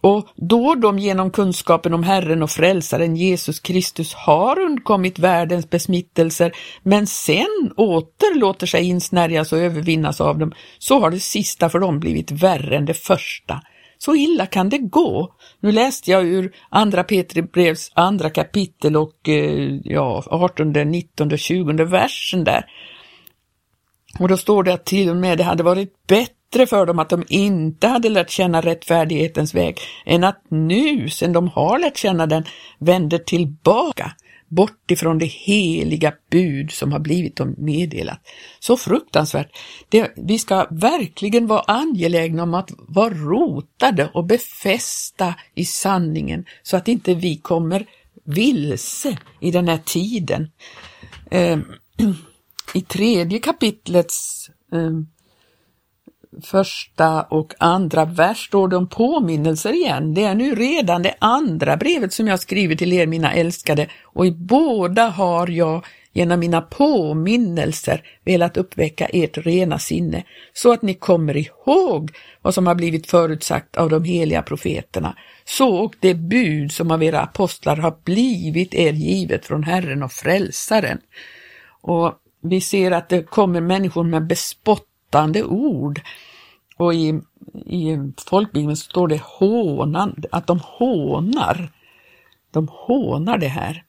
och 0.00 0.28
då 0.36 0.74
de 0.74 0.98
genom 0.98 1.30
kunskapen 1.30 1.94
om 1.94 2.02
Herren 2.02 2.42
och 2.42 2.50
Frälsaren 2.50 3.16
Jesus 3.16 3.60
Kristus 3.60 4.14
har 4.14 4.58
undkommit 4.58 5.18
världens 5.18 5.70
besmittelser, 5.70 6.52
men 6.82 7.06
sen 7.06 7.72
åter 7.76 8.38
låter 8.38 8.66
sig 8.66 8.84
insnärjas 8.84 9.52
och 9.52 9.58
övervinnas 9.58 10.20
av 10.20 10.38
dem, 10.38 10.52
så 10.78 11.00
har 11.00 11.10
det 11.10 11.20
sista 11.20 11.68
för 11.68 11.78
dem 11.78 12.00
blivit 12.00 12.30
värre 12.30 12.76
än 12.76 12.84
det 12.84 12.94
första. 12.94 13.62
Så 13.98 14.14
illa 14.14 14.46
kan 14.46 14.68
det 14.68 14.78
gå. 14.78 15.34
Nu 15.60 15.72
läste 15.72 16.10
jag 16.10 16.24
ur 16.24 16.52
andra 16.68 17.04
Petri 17.04 17.42
brevs 17.42 17.92
andra 17.94 18.30
kapitel 18.30 18.96
och 18.96 19.28
eh, 19.28 19.78
ja, 19.84 20.24
18, 20.26 20.72
19, 20.72 21.36
20 21.36 21.84
versen 21.84 22.44
där. 22.44 22.64
Och 24.18 24.28
då 24.28 24.36
står 24.36 24.62
det 24.62 24.74
att 24.74 24.86
till 24.86 25.10
och 25.10 25.16
med 25.16 25.38
det 25.38 25.44
hade 25.44 25.62
varit 25.62 26.06
bättre 26.06 26.39
bättre 26.50 26.66
för 26.66 26.86
dem 26.86 26.98
att 26.98 27.08
de 27.08 27.24
inte 27.28 27.86
hade 27.86 28.08
lärt 28.08 28.30
känna 28.30 28.60
rättfärdighetens 28.60 29.54
väg 29.54 29.78
än 30.06 30.24
att 30.24 30.42
nu, 30.48 31.08
sedan 31.08 31.32
de 31.32 31.48
har 31.48 31.78
lärt 31.78 31.96
känna 31.96 32.26
den, 32.26 32.44
vänder 32.78 33.18
tillbaka 33.18 34.12
bort 34.48 34.90
ifrån 34.90 35.18
det 35.18 35.26
heliga 35.26 36.12
bud 36.30 36.70
som 36.70 36.92
har 36.92 36.98
blivit 36.98 37.36
dem 37.36 37.54
meddelat. 37.58 38.20
Så 38.60 38.76
fruktansvärt. 38.76 39.48
Det, 39.88 40.12
vi 40.16 40.38
ska 40.38 40.66
verkligen 40.70 41.46
vara 41.46 41.60
angelägna 41.60 42.42
om 42.42 42.54
att 42.54 42.70
vara 42.88 43.14
rotade 43.14 44.10
och 44.14 44.24
befästa 44.24 45.34
i 45.54 45.64
sanningen 45.64 46.44
så 46.62 46.76
att 46.76 46.88
inte 46.88 47.14
vi 47.14 47.36
kommer 47.36 47.86
vilse 48.24 49.18
i 49.40 49.50
den 49.50 49.68
här 49.68 49.80
tiden. 49.84 50.50
Eh, 51.30 51.58
I 52.74 52.80
tredje 52.80 53.38
kapitlets 53.38 54.50
eh, 54.72 54.90
första 56.42 57.22
och 57.22 57.54
andra 57.58 58.04
vers 58.04 58.46
står 58.46 58.68
det 58.68 58.76
om 58.76 58.88
påminnelser 58.88 59.72
igen. 59.72 60.14
Det 60.14 60.24
är 60.24 60.34
nu 60.34 60.54
redan 60.54 61.02
det 61.02 61.14
andra 61.18 61.76
brevet 61.76 62.12
som 62.12 62.28
jag 62.28 62.40
skriver 62.40 62.74
till 62.74 62.92
er 62.92 63.06
mina 63.06 63.32
älskade 63.32 63.86
och 64.04 64.26
i 64.26 64.30
båda 64.30 65.08
har 65.08 65.48
jag 65.48 65.84
genom 66.12 66.40
mina 66.40 66.60
påminnelser 66.60 68.02
velat 68.24 68.56
uppväcka 68.56 69.06
ert 69.06 69.38
rena 69.38 69.78
sinne 69.78 70.24
så 70.52 70.72
att 70.72 70.82
ni 70.82 70.94
kommer 70.94 71.36
ihåg 71.36 72.10
vad 72.42 72.54
som 72.54 72.66
har 72.66 72.74
blivit 72.74 73.10
förutsagt 73.10 73.76
av 73.76 73.90
de 73.90 74.04
heliga 74.04 74.42
profeterna. 74.42 75.16
Så 75.44 75.76
och 75.76 75.94
det 76.00 76.14
bud 76.14 76.72
som 76.72 76.90
av 76.90 77.02
era 77.02 77.20
apostlar 77.20 77.76
har 77.76 77.96
blivit 78.04 78.74
er 78.74 78.92
givet 78.92 79.46
från 79.46 79.62
Herren 79.62 80.02
och 80.02 80.12
Frälsaren. 80.12 80.98
Och 81.82 82.14
vi 82.42 82.60
ser 82.60 82.90
att 82.90 83.08
det 83.08 83.22
kommer 83.22 83.60
människor 83.60 84.04
med 84.04 84.26
bespott 84.26 84.89
spottande 85.10 85.44
ord. 85.44 86.00
Och 86.76 86.94
i, 86.94 87.20
i 87.66 87.98
folkbibeln 88.28 88.76
står 88.76 89.08
det 89.08 89.20
hånan, 89.22 90.22
att 90.32 90.46
de 90.46 90.60
hånar. 90.62 91.72
De 92.50 92.68
hånar 92.70 93.38
det 93.38 93.48
här. 93.48 93.84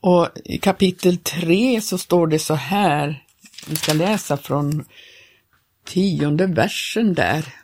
Och 0.00 0.28
i 0.44 0.58
kapitel 0.58 1.16
3 1.16 1.80
så 1.80 1.98
står 1.98 2.26
det 2.26 2.38
så 2.38 2.54
här, 2.54 3.24
vi 3.68 3.76
ska 3.76 3.92
läsa 3.92 4.36
från 4.36 4.84
tionde 5.84 6.46
versen 6.46 7.14
där, 7.14 7.54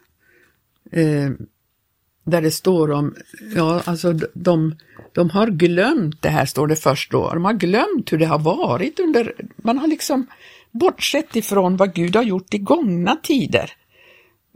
eh, 0.93 1.31
där 2.25 2.43
det 2.43 2.51
står 2.51 2.91
om, 2.91 3.15
ja 3.55 3.83
alltså 3.85 4.13
de, 4.35 4.77
de 5.15 5.31
har 5.31 5.47
glömt 5.47 6.23
det 6.23 6.31
här 6.31 6.47
står 6.47 6.67
det 6.67 6.77
först 6.77 7.11
då, 7.11 7.31
de 7.35 7.45
har 7.45 7.55
glömt 7.55 8.13
hur 8.13 8.19
det 8.19 8.27
har 8.27 8.39
varit 8.39 9.01
under, 9.01 9.35
man 9.57 9.79
har 9.79 9.89
liksom 9.89 10.27
bortsett 10.73 11.37
ifrån 11.37 11.77
vad 11.77 11.95
Gud 11.95 12.17
har 12.17 12.23
gjort 12.23 12.55
i 12.55 12.59
gångna 12.59 13.17
tider. 13.17 13.71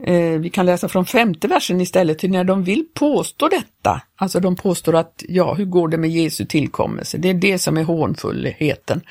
Eh, 0.03 0.39
vi 0.39 0.49
kan 0.49 0.65
läsa 0.65 0.89
från 0.89 1.05
femte 1.05 1.47
versen 1.47 1.81
istället, 1.81 2.19
till 2.19 2.31
när 2.31 2.43
de 2.43 2.63
vill 2.63 2.85
påstå 2.93 3.47
detta, 3.47 4.01
alltså 4.15 4.39
de 4.39 4.55
påstår 4.55 4.95
att, 4.95 5.23
ja, 5.27 5.53
hur 5.53 5.65
går 5.65 5.87
det 5.87 5.97
med 5.97 6.09
Jesu 6.09 6.45
tillkommelse? 6.45 7.17
Det 7.17 7.29
är 7.29 7.33
det 7.33 7.59
som 7.59 7.77
är 7.77 7.83
hånfullheten. 7.83 9.01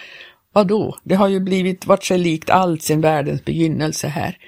Vadå? 0.52 0.96
Det 1.02 1.14
har 1.14 1.28
ju 1.28 1.40
blivit 1.40 1.86
vart 1.86 2.04
sig 2.04 2.18
likt 2.18 2.50
allt 2.50 2.82
sin 2.82 3.00
världens 3.00 3.44
begynnelse 3.44 4.08
här. 4.08 4.38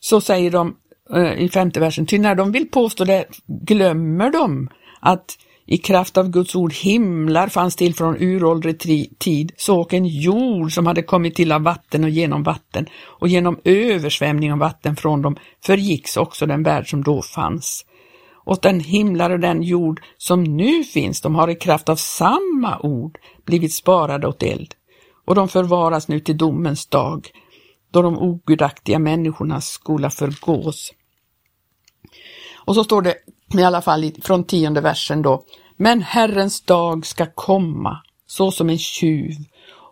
Så 0.00 0.20
säger 0.20 0.50
de 0.50 0.76
eh, 1.14 1.32
i 1.32 1.48
femte 1.48 1.80
versen, 1.80 2.06
till 2.06 2.20
när 2.20 2.34
de 2.34 2.52
vill 2.52 2.68
påstå 2.68 3.04
det 3.04 3.24
glömmer 3.46 4.30
de 4.30 4.68
att 5.00 5.38
i 5.68 5.78
kraft 5.78 6.16
av 6.18 6.30
Guds 6.30 6.54
ord 6.54 6.72
himlar 6.72 7.48
fanns 7.48 7.76
till 7.76 7.94
från 7.94 8.16
uråldrig 8.20 9.18
tid, 9.18 9.52
så 9.56 9.80
och 9.80 9.94
en 9.94 10.06
jord 10.06 10.72
som 10.72 10.86
hade 10.86 11.02
kommit 11.02 11.34
till 11.34 11.52
av 11.52 11.62
vatten 11.62 12.04
och 12.04 12.10
genom 12.10 12.42
vatten, 12.42 12.86
och 13.02 13.28
genom 13.28 13.60
översvämning 13.64 14.52
av 14.52 14.58
vatten 14.58 14.96
från 14.96 15.22
dem 15.22 15.36
förgicks 15.64 16.16
också 16.16 16.46
den 16.46 16.62
värld 16.62 16.90
som 16.90 17.02
då 17.02 17.22
fanns. 17.22 17.84
Och 18.44 18.58
den 18.62 18.80
himlar 18.80 19.30
och 19.30 19.40
den 19.40 19.62
jord 19.62 20.02
som 20.16 20.44
nu 20.44 20.84
finns, 20.84 21.20
de 21.20 21.34
har 21.34 21.48
i 21.48 21.54
kraft 21.54 21.88
av 21.88 21.96
samma 21.96 22.78
ord 22.78 23.18
blivit 23.44 23.74
sparade 23.74 24.26
åt 24.26 24.42
eld, 24.42 24.74
och 25.24 25.34
de 25.34 25.48
förvaras 25.48 26.08
nu 26.08 26.20
till 26.20 26.38
domens 26.38 26.86
dag, 26.86 27.28
då 27.90 28.02
de 28.02 28.18
ogudaktiga 28.18 28.98
människornas 28.98 29.68
skola 29.68 30.10
förgås. 30.10 30.92
Och 32.66 32.74
så 32.74 32.84
står 32.84 33.02
det 33.02 33.14
i 33.54 33.62
alla 33.62 33.82
fall 33.82 34.12
från 34.22 34.44
tionde 34.44 34.80
versen 34.80 35.22
då, 35.22 35.42
men 35.76 36.02
Herrens 36.02 36.60
dag 36.60 37.06
ska 37.06 37.26
komma 37.34 38.02
så 38.26 38.50
som 38.50 38.70
en 38.70 38.78
tjuv 38.78 39.36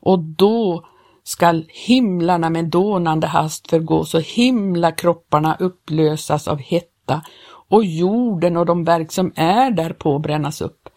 och 0.01 0.19
då 0.19 0.85
skall 1.25 1.65
himlarna 1.69 2.51
med 2.51 2.65
dånande 2.65 3.27
hast 3.27 3.71
förgås 3.71 4.15
och 4.15 4.23
himlakropparna 4.23 5.57
upplösas 5.61 6.49
av 6.49 6.59
hetta 6.59 7.23
och 7.69 7.85
jorden 7.85 8.57
och 8.57 8.67
de 8.67 8.85
verk 8.85 9.13
som 9.13 9.33
är 9.37 9.71
därpå 9.71 10.19
brännas 10.19 10.61
upp. 10.61 10.89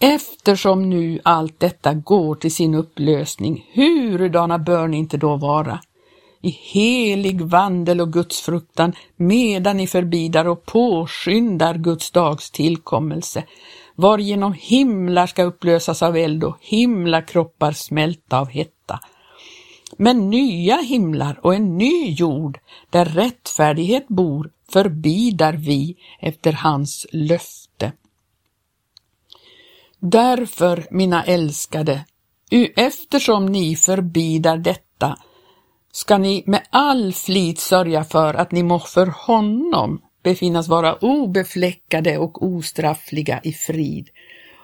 Eftersom 0.00 0.90
nu 0.90 1.20
allt 1.24 1.60
detta 1.60 1.94
går 1.94 2.34
till 2.34 2.54
sin 2.54 2.74
upplösning, 2.74 3.70
hurudana 3.72 4.58
bör 4.58 4.88
ni 4.88 4.96
inte 4.96 5.16
då 5.16 5.36
vara? 5.36 5.80
I 6.42 6.50
helig 6.50 7.40
vandel 7.40 8.00
och 8.00 8.12
gudsfruktan 8.12 8.92
medan 9.16 9.76
ni 9.76 9.86
förbidar 9.86 10.44
och 10.44 10.66
påskyndar 10.66 11.74
Guds 11.74 12.10
dags 12.10 12.50
tillkommelse, 12.50 13.44
varigenom 13.94 14.52
himlar 14.52 15.26
ska 15.26 15.42
upplösas 15.42 16.02
av 16.02 16.16
eld 16.16 16.44
och 16.44 16.56
himlakroppar 16.60 17.72
smälta 17.72 18.40
av 18.40 18.48
hetta. 18.48 19.00
Men 19.96 20.30
nya 20.30 20.76
himlar 20.76 21.40
och 21.42 21.54
en 21.54 21.78
ny 21.78 22.12
jord 22.12 22.58
där 22.90 23.04
rättfärdighet 23.04 24.08
bor 24.08 24.50
förbidar 24.72 25.52
vi 25.52 25.96
efter 26.20 26.52
hans 26.52 27.06
löfte. 27.12 27.92
Därför, 29.98 30.86
mina 30.90 31.24
älskade, 31.24 32.04
eftersom 32.76 33.46
ni 33.46 33.76
förbidar 33.76 34.56
detta, 34.56 35.16
ska 35.92 36.18
ni 36.18 36.44
med 36.46 36.62
all 36.70 37.12
flit 37.12 37.60
sörja 37.60 38.04
för 38.04 38.34
att 38.34 38.52
ni 38.52 38.62
må 38.62 38.78
för 38.78 39.06
honom 39.06 40.00
befinnas 40.22 40.68
vara 40.68 40.94
obefläckade 40.94 42.18
och 42.18 42.42
ostraffliga 42.42 43.40
i 43.42 43.52
frid. 43.52 44.08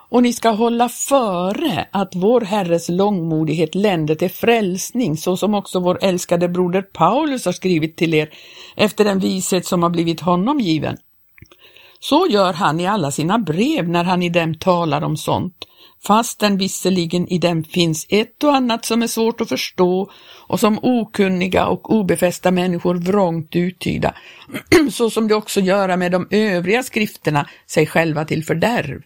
Och 0.09 0.23
ni 0.23 0.33
ska 0.33 0.51
hålla 0.51 0.89
före 0.89 1.89
att 1.91 2.15
vår 2.15 2.41
Herres 2.41 2.89
långmodighet 2.89 3.75
länder 3.75 4.15
till 4.15 4.31
frälsning, 4.31 5.17
så 5.17 5.37
som 5.37 5.55
också 5.55 5.81
vår 5.81 5.99
älskade 6.03 6.49
broder 6.49 6.83
Paulus 6.83 7.45
har 7.45 7.53
skrivit 7.53 7.97
till 7.97 8.15
er 8.15 8.31
efter 8.77 9.05
den 9.05 9.19
vishet 9.19 9.67
som 9.67 9.83
har 9.83 9.91
blivit 9.91 10.21
honom 10.21 10.61
given. 10.61 10.97
Så 12.01 12.27
gör 12.31 12.53
han 12.53 12.81
i 12.81 12.87
alla 12.87 13.11
sina 13.11 13.39
brev 13.39 13.89
när 13.89 14.05
han 14.05 14.23
i 14.23 14.29
dem 14.29 14.55
talar 14.55 15.05
om 15.05 15.17
sånt, 15.17 15.55
fastän 16.07 16.59
visserligen 16.59 17.29
i 17.29 17.39
dem 17.39 17.65
finns 17.65 18.07
ett 18.09 18.45
och 18.45 18.55
annat 18.55 18.85
som 18.85 19.03
är 19.03 19.07
svårt 19.07 19.41
att 19.41 19.49
förstå 19.49 20.11
och 20.49 20.61
som 20.61 20.79
okunniga 20.83 21.67
och 21.67 21.93
obefästa 21.93 22.51
människor 22.51 22.95
vrångt 22.95 23.57
uttyda, 23.57 24.15
så 24.93 25.11
som 25.11 25.29
det 25.29 25.35
också 25.35 25.61
göra 25.61 25.97
med 25.97 26.13
de 26.13 26.29
övriga 26.31 26.83
skrifterna 26.83 27.49
sig 27.67 27.87
själva 27.87 28.25
till 28.25 28.45
fördärv. 28.45 29.03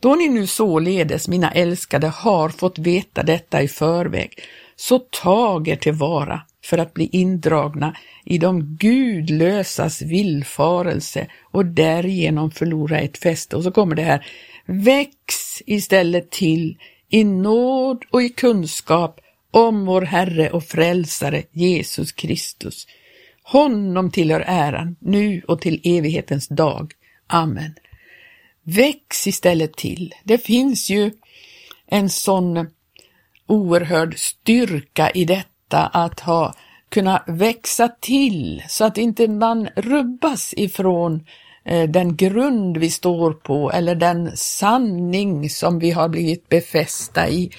Då 0.00 0.14
ni 0.14 0.28
nu 0.28 0.46
således, 0.46 1.28
mina 1.28 1.50
älskade, 1.50 2.06
har 2.06 2.48
fått 2.48 2.78
veta 2.78 3.22
detta 3.22 3.62
i 3.62 3.68
förväg, 3.68 4.32
så 4.76 4.98
tag 4.98 5.68
er 5.68 5.76
tillvara 5.76 6.40
för 6.64 6.78
att 6.78 6.94
bli 6.94 7.08
indragna 7.12 7.96
i 8.24 8.38
de 8.38 8.76
gudlösas 8.76 10.02
villfarelse 10.02 11.26
och 11.42 11.66
därigenom 11.66 12.50
förlora 12.50 13.00
ett 13.00 13.18
fäste. 13.18 13.56
Och 13.56 13.62
så 13.62 13.70
kommer 13.70 13.94
det 13.94 14.02
här, 14.02 14.26
väx 14.66 15.62
istället 15.66 16.30
till 16.30 16.78
i 17.08 17.24
nåd 17.24 18.04
och 18.10 18.22
i 18.22 18.28
kunskap 18.28 19.20
om 19.50 19.86
vår 19.86 20.02
Herre 20.02 20.50
och 20.50 20.64
Frälsare 20.64 21.42
Jesus 21.52 22.12
Kristus. 22.12 22.86
Honom 23.42 24.10
tillhör 24.10 24.44
äran 24.46 24.96
nu 25.00 25.42
och 25.48 25.60
till 25.60 25.80
evighetens 25.84 26.48
dag. 26.48 26.92
Amen. 27.26 27.74
Väx 28.62 29.26
istället 29.26 29.76
till. 29.76 30.14
Det 30.24 30.38
finns 30.38 30.90
ju 30.90 31.10
en 31.86 32.10
sån 32.10 32.66
oerhörd 33.46 34.18
styrka 34.18 35.10
i 35.10 35.24
detta 35.24 35.51
att 35.78 36.20
ha 36.20 36.54
kunna 36.88 37.22
växa 37.26 37.88
till 38.00 38.62
så 38.68 38.84
att 38.84 38.98
inte 38.98 39.28
man 39.28 39.68
rubbas 39.76 40.54
ifrån 40.56 41.26
eh, 41.64 41.90
den 41.90 42.16
grund 42.16 42.76
vi 42.76 42.90
står 42.90 43.32
på 43.32 43.70
eller 43.72 43.94
den 43.94 44.36
sanning 44.36 45.50
som 45.50 45.78
vi 45.78 45.90
har 45.90 46.08
blivit 46.08 46.48
befästa 46.48 47.28
i. 47.28 47.50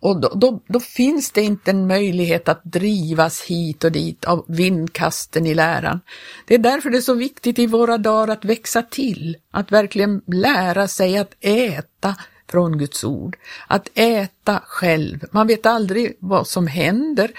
Och 0.00 0.20
då, 0.20 0.28
då, 0.34 0.60
då, 0.66 0.80
finns 0.80 1.30
det 1.30 1.42
inte 1.42 1.70
en 1.70 1.86
möjlighet 1.86 2.48
att 2.48 2.64
drivas 2.64 3.42
hit 3.42 3.84
och 3.84 3.92
dit 3.92 4.24
av 4.24 4.44
vindkasten 4.48 5.46
i 5.46 5.54
läran. 5.54 6.00
Det 6.46 6.54
är 6.54 6.58
därför 6.58 6.90
det 6.90 6.96
är 6.96 7.00
så 7.02 7.14
viktigt 7.14 7.58
i 7.58 7.66
våra 7.66 7.98
dagar 7.98 8.32
att 8.32 8.44
växa 8.44 8.82
till, 8.82 9.36
att 9.50 9.72
verkligen 9.72 10.22
lära 10.26 10.88
sig 10.88 11.18
att 11.18 11.34
äta 11.40 12.16
från 12.50 12.78
Guds 12.78 13.04
ord, 13.04 13.36
att 13.66 13.88
äta 13.94 14.62
själv. 14.66 15.24
Man 15.30 15.46
vet 15.46 15.66
aldrig 15.66 16.16
vad 16.18 16.46
som 16.46 16.66
händer. 16.66 17.30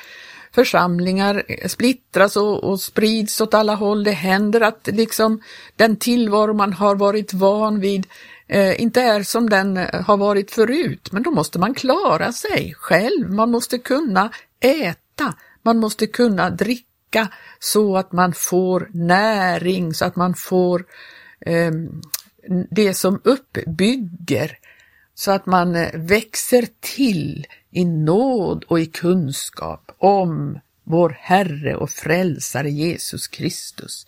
Församlingar 0.52 1.68
splittras 1.68 2.38
och, 2.38 2.64
och 2.64 2.82
sprids 2.82 3.42
åt 3.42 3.54
alla 3.54 3.76
håll. 3.76 4.04
Det 4.04 4.12
händer 4.12 4.62
att 4.62 4.88
liksom 4.88 5.42
den 5.76 5.96
tillvaro 5.96 6.54
man 6.54 6.74
har 6.74 6.96
varit 6.96 7.34
van 7.34 7.80
vid 7.80 8.08
eh, 8.48 8.82
inte 8.82 9.02
är 9.02 9.24
som 9.24 9.50
den 9.50 9.78
eh, 9.78 10.02
har 10.02 10.18
varit 10.18 10.52
förut, 10.52 11.10
men 11.12 11.24
då 11.24 11.32
måste 11.32 11.60
man 11.60 11.74
klara 11.74 12.32
sig 12.32 12.74
själv. 12.78 13.30
Man 13.30 13.52
måste 13.52 13.78
kunna 13.78 14.32
äta, 14.60 15.34
man 15.64 15.80
måste 15.80 16.08
kunna 16.08 16.50
dricka 16.50 17.28
så 17.60 17.98
att 17.98 18.12
man 18.12 18.34
får 18.34 18.90
näring, 18.94 19.94
så 19.94 20.06
att 20.06 20.16
man 20.16 20.34
får 20.34 20.86
eh, 21.46 21.72
det 22.72 22.94
som 22.94 23.22
uppbygger, 23.24 24.58
så 25.20 25.32
att 25.32 25.46
man 25.46 25.76
eh, 25.76 25.90
växer 25.94 26.68
till 26.80 27.48
i 27.72 27.86
nåd 27.86 28.64
och 28.68 28.80
i 28.80 28.86
kunskap 28.86 29.92
om 29.98 30.60
vår 30.84 31.18
Herre 31.20 31.76
och 31.76 31.90
Frälsare 31.90 32.70
Jesus 32.70 33.28
Kristus. 33.28 34.08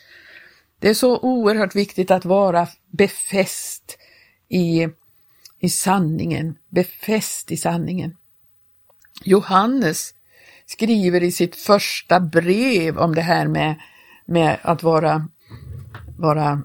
Det 0.79 0.89
är 0.89 0.93
så 0.93 1.19
oerhört 1.19 1.75
viktigt 1.75 2.11
att 2.11 2.25
vara 2.25 2.67
befäst 2.91 3.97
i, 4.49 4.87
i 5.59 5.69
sanningen, 5.69 6.57
befäst 6.69 7.51
i 7.51 7.57
sanningen. 7.57 8.17
Johannes 9.23 10.13
skriver 10.65 11.23
i 11.23 11.31
sitt 11.31 11.55
första 11.55 12.19
brev 12.19 12.97
om 12.97 13.15
det 13.15 13.21
här 13.21 13.47
med, 13.47 13.75
med 14.25 14.57
att 14.61 14.83
vara, 14.83 15.27
vara 16.17 16.61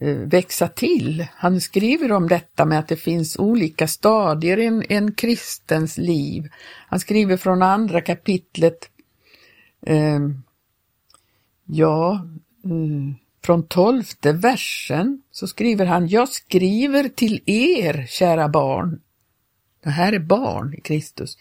Eh, 0.00 0.16
växa 0.16 0.68
till. 0.68 1.26
Han 1.34 1.60
skriver 1.60 2.12
om 2.12 2.28
detta 2.28 2.64
med 2.64 2.78
att 2.78 2.88
det 2.88 2.96
finns 2.96 3.38
olika 3.38 3.88
stadier 3.88 4.58
i 4.58 4.66
en, 4.66 4.82
en 4.88 5.14
kristens 5.14 5.98
liv. 5.98 6.48
Han 6.88 7.00
skriver 7.00 7.36
från 7.36 7.62
andra 7.62 8.00
kapitlet, 8.00 8.90
eh, 9.86 10.20
ja, 11.64 12.26
mm, 12.64 13.14
från 13.44 13.66
tolfte 13.66 14.32
versen 14.32 15.22
så 15.30 15.46
skriver 15.46 15.86
han, 15.86 16.08
jag 16.08 16.28
skriver 16.28 17.08
till 17.08 17.42
er, 17.46 18.06
kära 18.08 18.48
barn. 18.48 19.00
Det 19.82 19.90
här 19.90 20.12
är 20.12 20.18
barn 20.18 20.74
i 20.74 20.80
Kristus. 20.80 21.38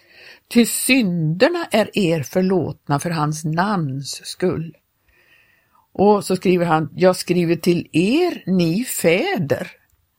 Ty 0.48 0.65
synderna 0.65 1.65
är 1.72 1.98
er 1.98 2.24
förlåtna 2.24 3.00
för 3.00 3.10
hans 3.10 3.46
namns 3.46 4.26
skull. 4.26 4.76
Och 5.98 6.26
så 6.26 6.36
skriver 6.36 6.66
han, 6.66 6.90
jag 6.96 7.16
skriver 7.16 7.56
till 7.56 7.88
er, 7.92 8.44
ni 8.46 8.84
fäder. 8.84 9.72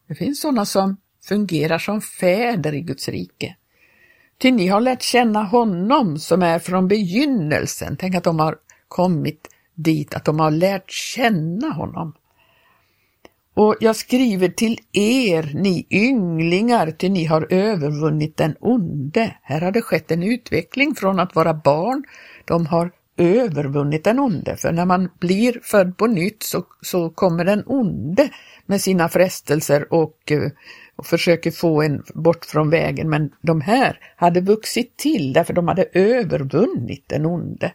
Det 0.09 0.15
finns 0.15 0.41
sådana 0.41 0.65
som 0.65 0.97
fungerar 1.25 1.79
som 1.79 2.01
fäder 2.01 2.75
i 2.75 2.81
Guds 2.81 3.09
rike. 3.09 3.57
Ty 4.39 4.53
ni 4.53 4.69
har 4.69 4.81
lärt 4.81 5.03
känna 5.03 5.43
honom 5.43 6.19
som 6.19 6.43
är 6.43 6.59
från 6.59 6.89
begynnelsen. 6.89 7.97
Tänk 7.97 8.15
att 8.15 8.25
de 8.25 8.39
har 8.39 8.57
kommit 8.89 9.49
dit 9.75 10.15
att 10.15 10.25
de 10.25 10.41
har 10.41 10.51
lärt 10.51 10.91
känna 10.91 11.71
honom. 11.71 12.15
Och 13.55 13.77
jag 13.81 13.97
skriver 13.97 14.49
till 14.49 14.79
er, 14.93 15.51
ni 15.55 15.87
ynglingar, 15.91 16.91
till 16.91 17.13
ni 17.13 17.25
har 17.25 17.47
övervunnit 17.51 18.37
den 18.37 18.57
onde. 18.61 19.37
Här 19.43 19.61
har 19.61 19.73
det 19.73 19.83
skett 19.83 20.11
en 20.11 20.23
utveckling 20.23 20.95
från 20.95 21.21
att 21.21 21.35
vara 21.35 21.55
barn, 21.55 22.05
de 22.45 22.67
har 22.67 22.91
övervunnit 23.17 24.05
den 24.05 24.19
onde, 24.19 24.57
för 24.57 24.73
när 24.73 24.85
man 24.85 25.09
blir 25.19 25.61
född 25.63 25.97
på 25.97 26.07
nytt 26.07 26.43
så, 26.43 26.65
så 26.83 27.11
kommer 27.11 27.45
den 27.45 27.63
onde 27.67 28.31
med 28.67 28.81
sina 28.81 29.09
frestelser 29.09 29.93
och, 29.93 30.33
eh, 30.33 30.51
och 30.97 31.07
försöker 31.07 31.51
få 31.51 31.83
en 31.83 32.03
bort 32.15 32.45
från 32.45 32.71
vägen, 32.71 33.11
men 33.11 33.31
de 33.41 33.61
här 33.61 33.99
hade 34.17 34.41
vuxit 34.41 34.97
till 34.97 35.33
därför 35.33 35.55
de 35.55 35.69
hade 35.69 35.85
övervunnit 35.93 37.05
den 37.07 37.27
onde. 37.27 37.73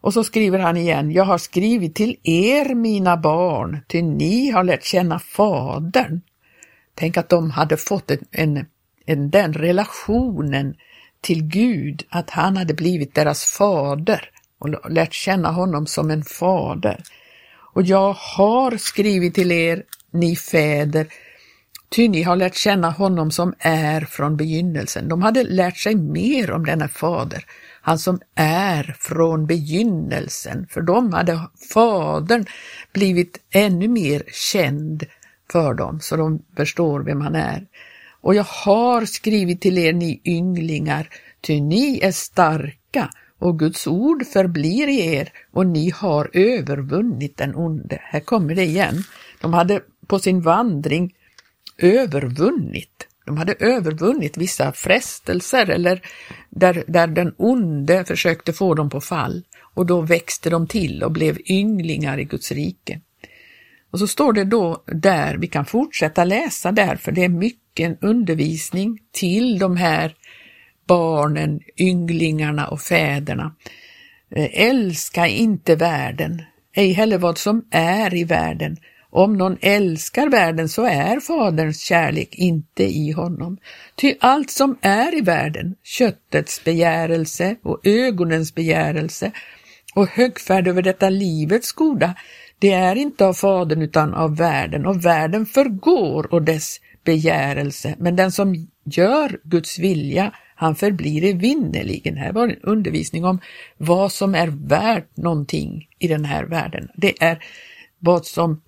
Och 0.00 0.14
så 0.14 0.24
skriver 0.24 0.58
han 0.58 0.76
igen, 0.76 1.10
jag 1.10 1.24
har 1.24 1.38
skrivit 1.38 1.94
till 1.94 2.16
er 2.22 2.74
mina 2.74 3.16
barn, 3.16 3.78
ty 3.88 4.02
ni 4.02 4.50
har 4.50 4.64
lärt 4.64 4.84
känna 4.84 5.18
Fadern. 5.18 6.20
Tänk 6.94 7.16
att 7.16 7.28
de 7.28 7.50
hade 7.50 7.76
fått 7.76 8.10
en, 8.10 8.18
en, 8.30 8.66
en, 9.06 9.30
den 9.30 9.52
relationen 9.52 10.74
till 11.24 11.42
Gud, 11.42 12.04
att 12.08 12.30
han 12.30 12.56
hade 12.56 12.74
blivit 12.74 13.14
deras 13.14 13.44
fader 13.44 14.30
och 14.58 14.90
lärt 14.90 15.12
känna 15.12 15.50
honom 15.50 15.86
som 15.86 16.10
en 16.10 16.22
fader. 16.22 17.02
Och 17.74 17.82
jag 17.82 18.12
har 18.12 18.76
skrivit 18.76 19.34
till 19.34 19.52
er, 19.52 19.82
ni 20.10 20.36
fäder, 20.36 21.06
ty 21.88 22.08
ni 22.08 22.22
har 22.22 22.36
lärt 22.36 22.54
känna 22.54 22.90
honom 22.90 23.30
som 23.30 23.54
är 23.58 24.00
från 24.00 24.36
begynnelsen. 24.36 25.08
De 25.08 25.22
hade 25.22 25.44
lärt 25.44 25.76
sig 25.76 25.94
mer 25.94 26.50
om 26.50 26.66
denna 26.66 26.88
fader, 26.88 27.44
han 27.82 27.98
som 27.98 28.20
är 28.34 28.96
från 28.98 29.46
begynnelsen. 29.46 30.66
För 30.70 30.80
dem 30.80 31.12
hade 31.12 31.40
fadern 31.72 32.44
blivit 32.92 33.40
ännu 33.50 33.88
mer 33.88 34.22
känd 34.32 35.04
för 35.52 35.74
dem, 35.74 36.00
så 36.00 36.16
de 36.16 36.42
förstår 36.56 37.00
vem 37.00 37.20
han 37.20 37.34
är. 37.34 37.66
Och 38.24 38.34
jag 38.34 38.44
har 38.44 39.04
skrivit 39.04 39.60
till 39.60 39.78
er, 39.78 39.92
ni 39.92 40.20
ynglingar, 40.24 41.08
ty 41.40 41.60
ni 41.60 42.00
är 42.02 42.12
starka 42.12 43.10
och 43.38 43.58
Guds 43.58 43.86
ord 43.86 44.26
förblir 44.26 44.88
i 44.88 45.14
er 45.14 45.32
och 45.52 45.66
ni 45.66 45.90
har 45.90 46.30
övervunnit 46.32 47.36
den 47.36 47.54
onde. 47.54 47.98
Här 48.02 48.20
kommer 48.20 48.54
det 48.54 48.64
igen. 48.64 49.02
De 49.40 49.52
hade 49.52 49.80
på 50.06 50.18
sin 50.18 50.40
vandring 50.40 51.14
övervunnit. 51.78 53.06
De 53.26 53.36
hade 53.36 53.54
övervunnit 53.58 54.36
vissa 54.36 54.72
frestelser 54.72 55.70
eller 55.70 56.02
där, 56.50 56.84
där 56.86 57.06
den 57.06 57.34
onde 57.36 58.04
försökte 58.04 58.52
få 58.52 58.74
dem 58.74 58.90
på 58.90 59.00
fall 59.00 59.42
och 59.74 59.86
då 59.86 60.00
växte 60.00 60.50
de 60.50 60.66
till 60.66 61.02
och 61.02 61.12
blev 61.12 61.38
ynglingar 61.46 62.18
i 62.18 62.24
Guds 62.24 62.52
rike. 62.52 63.00
Och 63.94 64.00
så 64.00 64.06
står 64.06 64.32
det 64.32 64.44
då 64.44 64.82
där, 64.86 65.34
vi 65.34 65.46
kan 65.46 65.64
fortsätta 65.64 66.24
läsa 66.24 66.72
där, 66.72 66.96
för 66.96 67.12
det 67.12 67.24
är 67.24 67.28
mycket 67.28 67.98
undervisning 68.00 68.98
till 69.12 69.58
de 69.58 69.76
här 69.76 70.14
barnen, 70.86 71.60
ynglingarna 71.76 72.68
och 72.68 72.80
fäderna. 72.80 73.54
Eh, 74.30 74.48
älska 74.52 75.26
inte 75.26 75.76
världen, 75.76 76.42
ej 76.72 76.92
heller 76.92 77.18
vad 77.18 77.38
som 77.38 77.64
är 77.70 78.14
i 78.14 78.24
världen. 78.24 78.76
Om 79.10 79.36
någon 79.36 79.56
älskar 79.60 80.28
världen 80.28 80.68
så 80.68 80.84
är 80.84 81.20
Faderns 81.20 81.80
kärlek 81.80 82.34
inte 82.34 82.84
i 82.84 83.10
honom. 83.12 83.58
Ty 83.94 84.14
allt 84.20 84.50
som 84.50 84.78
är 84.80 85.18
i 85.18 85.20
världen, 85.20 85.74
köttets 85.82 86.64
begärelse 86.64 87.56
och 87.62 87.86
ögonens 87.86 88.54
begärelse 88.54 89.32
och 89.94 90.08
högfärd 90.08 90.68
över 90.68 90.82
detta 90.82 91.10
livets 91.10 91.72
goda, 91.72 92.14
det 92.64 92.72
är 92.72 92.96
inte 92.96 93.26
av 93.26 93.32
Fadern 93.32 93.82
utan 93.82 94.14
av 94.14 94.36
världen 94.36 94.86
och 94.86 95.04
världen 95.04 95.46
förgår 95.46 96.34
och 96.34 96.42
dess 96.42 96.80
begärelse, 97.04 97.94
men 97.98 98.16
den 98.16 98.32
som 98.32 98.68
gör 98.84 99.38
Guds 99.42 99.78
vilja, 99.78 100.32
han 100.54 100.74
förblir 100.74 101.24
evinnerligen. 101.24 102.16
Här 102.16 102.32
var 102.32 102.48
en 102.48 102.56
undervisning 102.62 103.24
om 103.24 103.40
vad 103.76 104.12
som 104.12 104.34
är 104.34 104.68
värt 104.68 105.16
någonting 105.16 105.88
i 105.98 106.08
den 106.08 106.24
här 106.24 106.44
världen. 106.44 106.88
Det 106.96 107.22
är 107.22 107.44
vad 107.98 108.26
som 108.26 108.62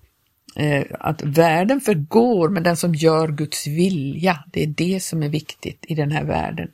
eh, 0.55 0.83
att 0.99 1.21
världen 1.23 1.81
förgår, 1.81 2.49
men 2.49 2.63
den 2.63 2.77
som 2.77 2.95
gör 2.95 3.27
Guds 3.27 3.67
vilja, 3.67 4.43
det 4.51 4.63
är 4.63 4.67
det 4.67 5.03
som 5.03 5.23
är 5.23 5.29
viktigt 5.29 5.85
i 5.87 5.95
den 5.95 6.11
här 6.11 6.23
världen. 6.23 6.67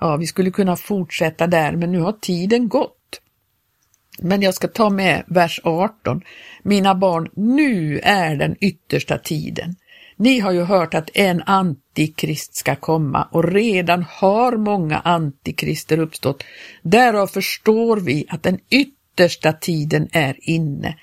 Ja, 0.00 0.16
vi 0.16 0.26
skulle 0.26 0.50
kunna 0.50 0.76
fortsätta 0.76 1.46
där, 1.46 1.72
men 1.72 1.92
nu 1.92 2.00
har 2.00 2.12
tiden 2.12 2.68
gått. 2.68 2.98
Men 4.18 4.42
jag 4.42 4.54
ska 4.54 4.68
ta 4.68 4.90
med 4.90 5.24
vers 5.26 5.60
18. 5.64 6.22
Mina 6.62 6.94
barn, 6.94 7.28
nu 7.36 8.00
är 8.02 8.36
den 8.36 8.56
yttersta 8.60 9.18
tiden. 9.18 9.74
Ni 10.16 10.40
har 10.40 10.52
ju 10.52 10.62
hört 10.62 10.94
att 10.94 11.10
en 11.14 11.42
antikrist 11.42 12.54
ska 12.56 12.76
komma 12.76 13.28
och 13.30 13.52
redan 13.52 14.04
har 14.08 14.56
många 14.56 14.98
antikrister 14.98 15.98
uppstått. 15.98 16.44
Därav 16.82 17.26
förstår 17.26 17.96
vi 17.96 18.26
att 18.28 18.42
den 18.42 18.58
yttersta 18.70 19.52
tiden 19.52 20.08
är 20.12 20.36
inne. 20.38 20.96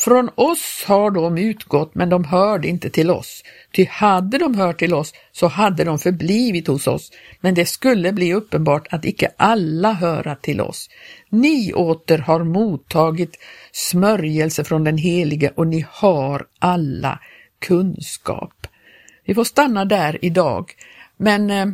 Från 0.00 0.30
oss 0.34 0.84
har 0.86 1.10
de 1.10 1.38
utgått, 1.38 1.94
men 1.94 2.08
de 2.08 2.24
hörde 2.24 2.68
inte 2.68 2.90
till 2.90 3.10
oss. 3.10 3.42
Ty 3.72 3.84
hade 3.84 4.38
de 4.38 4.54
hört 4.54 4.78
till 4.78 4.94
oss 4.94 5.12
så 5.32 5.46
hade 5.46 5.84
de 5.84 5.98
förblivit 5.98 6.66
hos 6.66 6.86
oss, 6.86 7.12
men 7.40 7.54
det 7.54 7.66
skulle 7.66 8.12
bli 8.12 8.34
uppenbart 8.34 8.86
att 8.90 9.04
icke 9.04 9.30
alla 9.36 9.92
höra 9.92 10.34
till 10.36 10.60
oss. 10.60 10.90
Ni 11.28 11.72
åter 11.72 12.18
har 12.18 12.44
mottagit 12.44 13.38
smörjelse 13.72 14.64
från 14.64 14.84
den 14.84 14.98
helige 14.98 15.52
och 15.54 15.66
ni 15.66 15.86
har 15.90 16.46
alla 16.58 17.20
kunskap. 17.58 18.66
Vi 19.24 19.34
får 19.34 19.44
stanna 19.44 19.84
där 19.84 20.18
idag, 20.24 20.72
men 21.16 21.50
eh, 21.50 21.66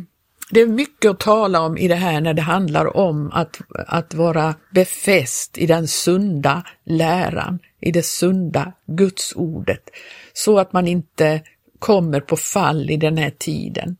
det 0.49 0.61
är 0.61 0.67
mycket 0.67 1.11
att 1.11 1.19
tala 1.19 1.61
om 1.61 1.77
i 1.77 1.87
det 1.87 1.95
här 1.95 2.21
när 2.21 2.33
det 2.33 2.41
handlar 2.41 2.97
om 2.97 3.31
att, 3.33 3.61
att 3.87 4.13
vara 4.13 4.55
befäst 4.71 5.57
i 5.57 5.65
den 5.65 5.87
sunda 5.87 6.63
läran, 6.85 7.59
i 7.81 7.91
det 7.91 8.05
sunda 8.05 8.73
gudsordet, 8.85 9.89
så 10.33 10.59
att 10.59 10.73
man 10.73 10.87
inte 10.87 11.41
kommer 11.79 12.19
på 12.19 12.35
fall 12.35 12.89
i 12.89 12.97
den 12.97 13.17
här 13.17 13.29
tiden. 13.29 13.97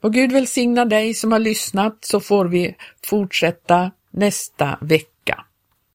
Och 0.00 0.12
Gud 0.12 0.32
välsigna 0.32 0.84
dig 0.84 1.14
som 1.14 1.32
har 1.32 1.38
lyssnat 1.38 1.98
så 2.00 2.20
får 2.20 2.44
vi 2.44 2.76
fortsätta 3.04 3.90
nästa 4.10 4.78
vecka 4.80 5.15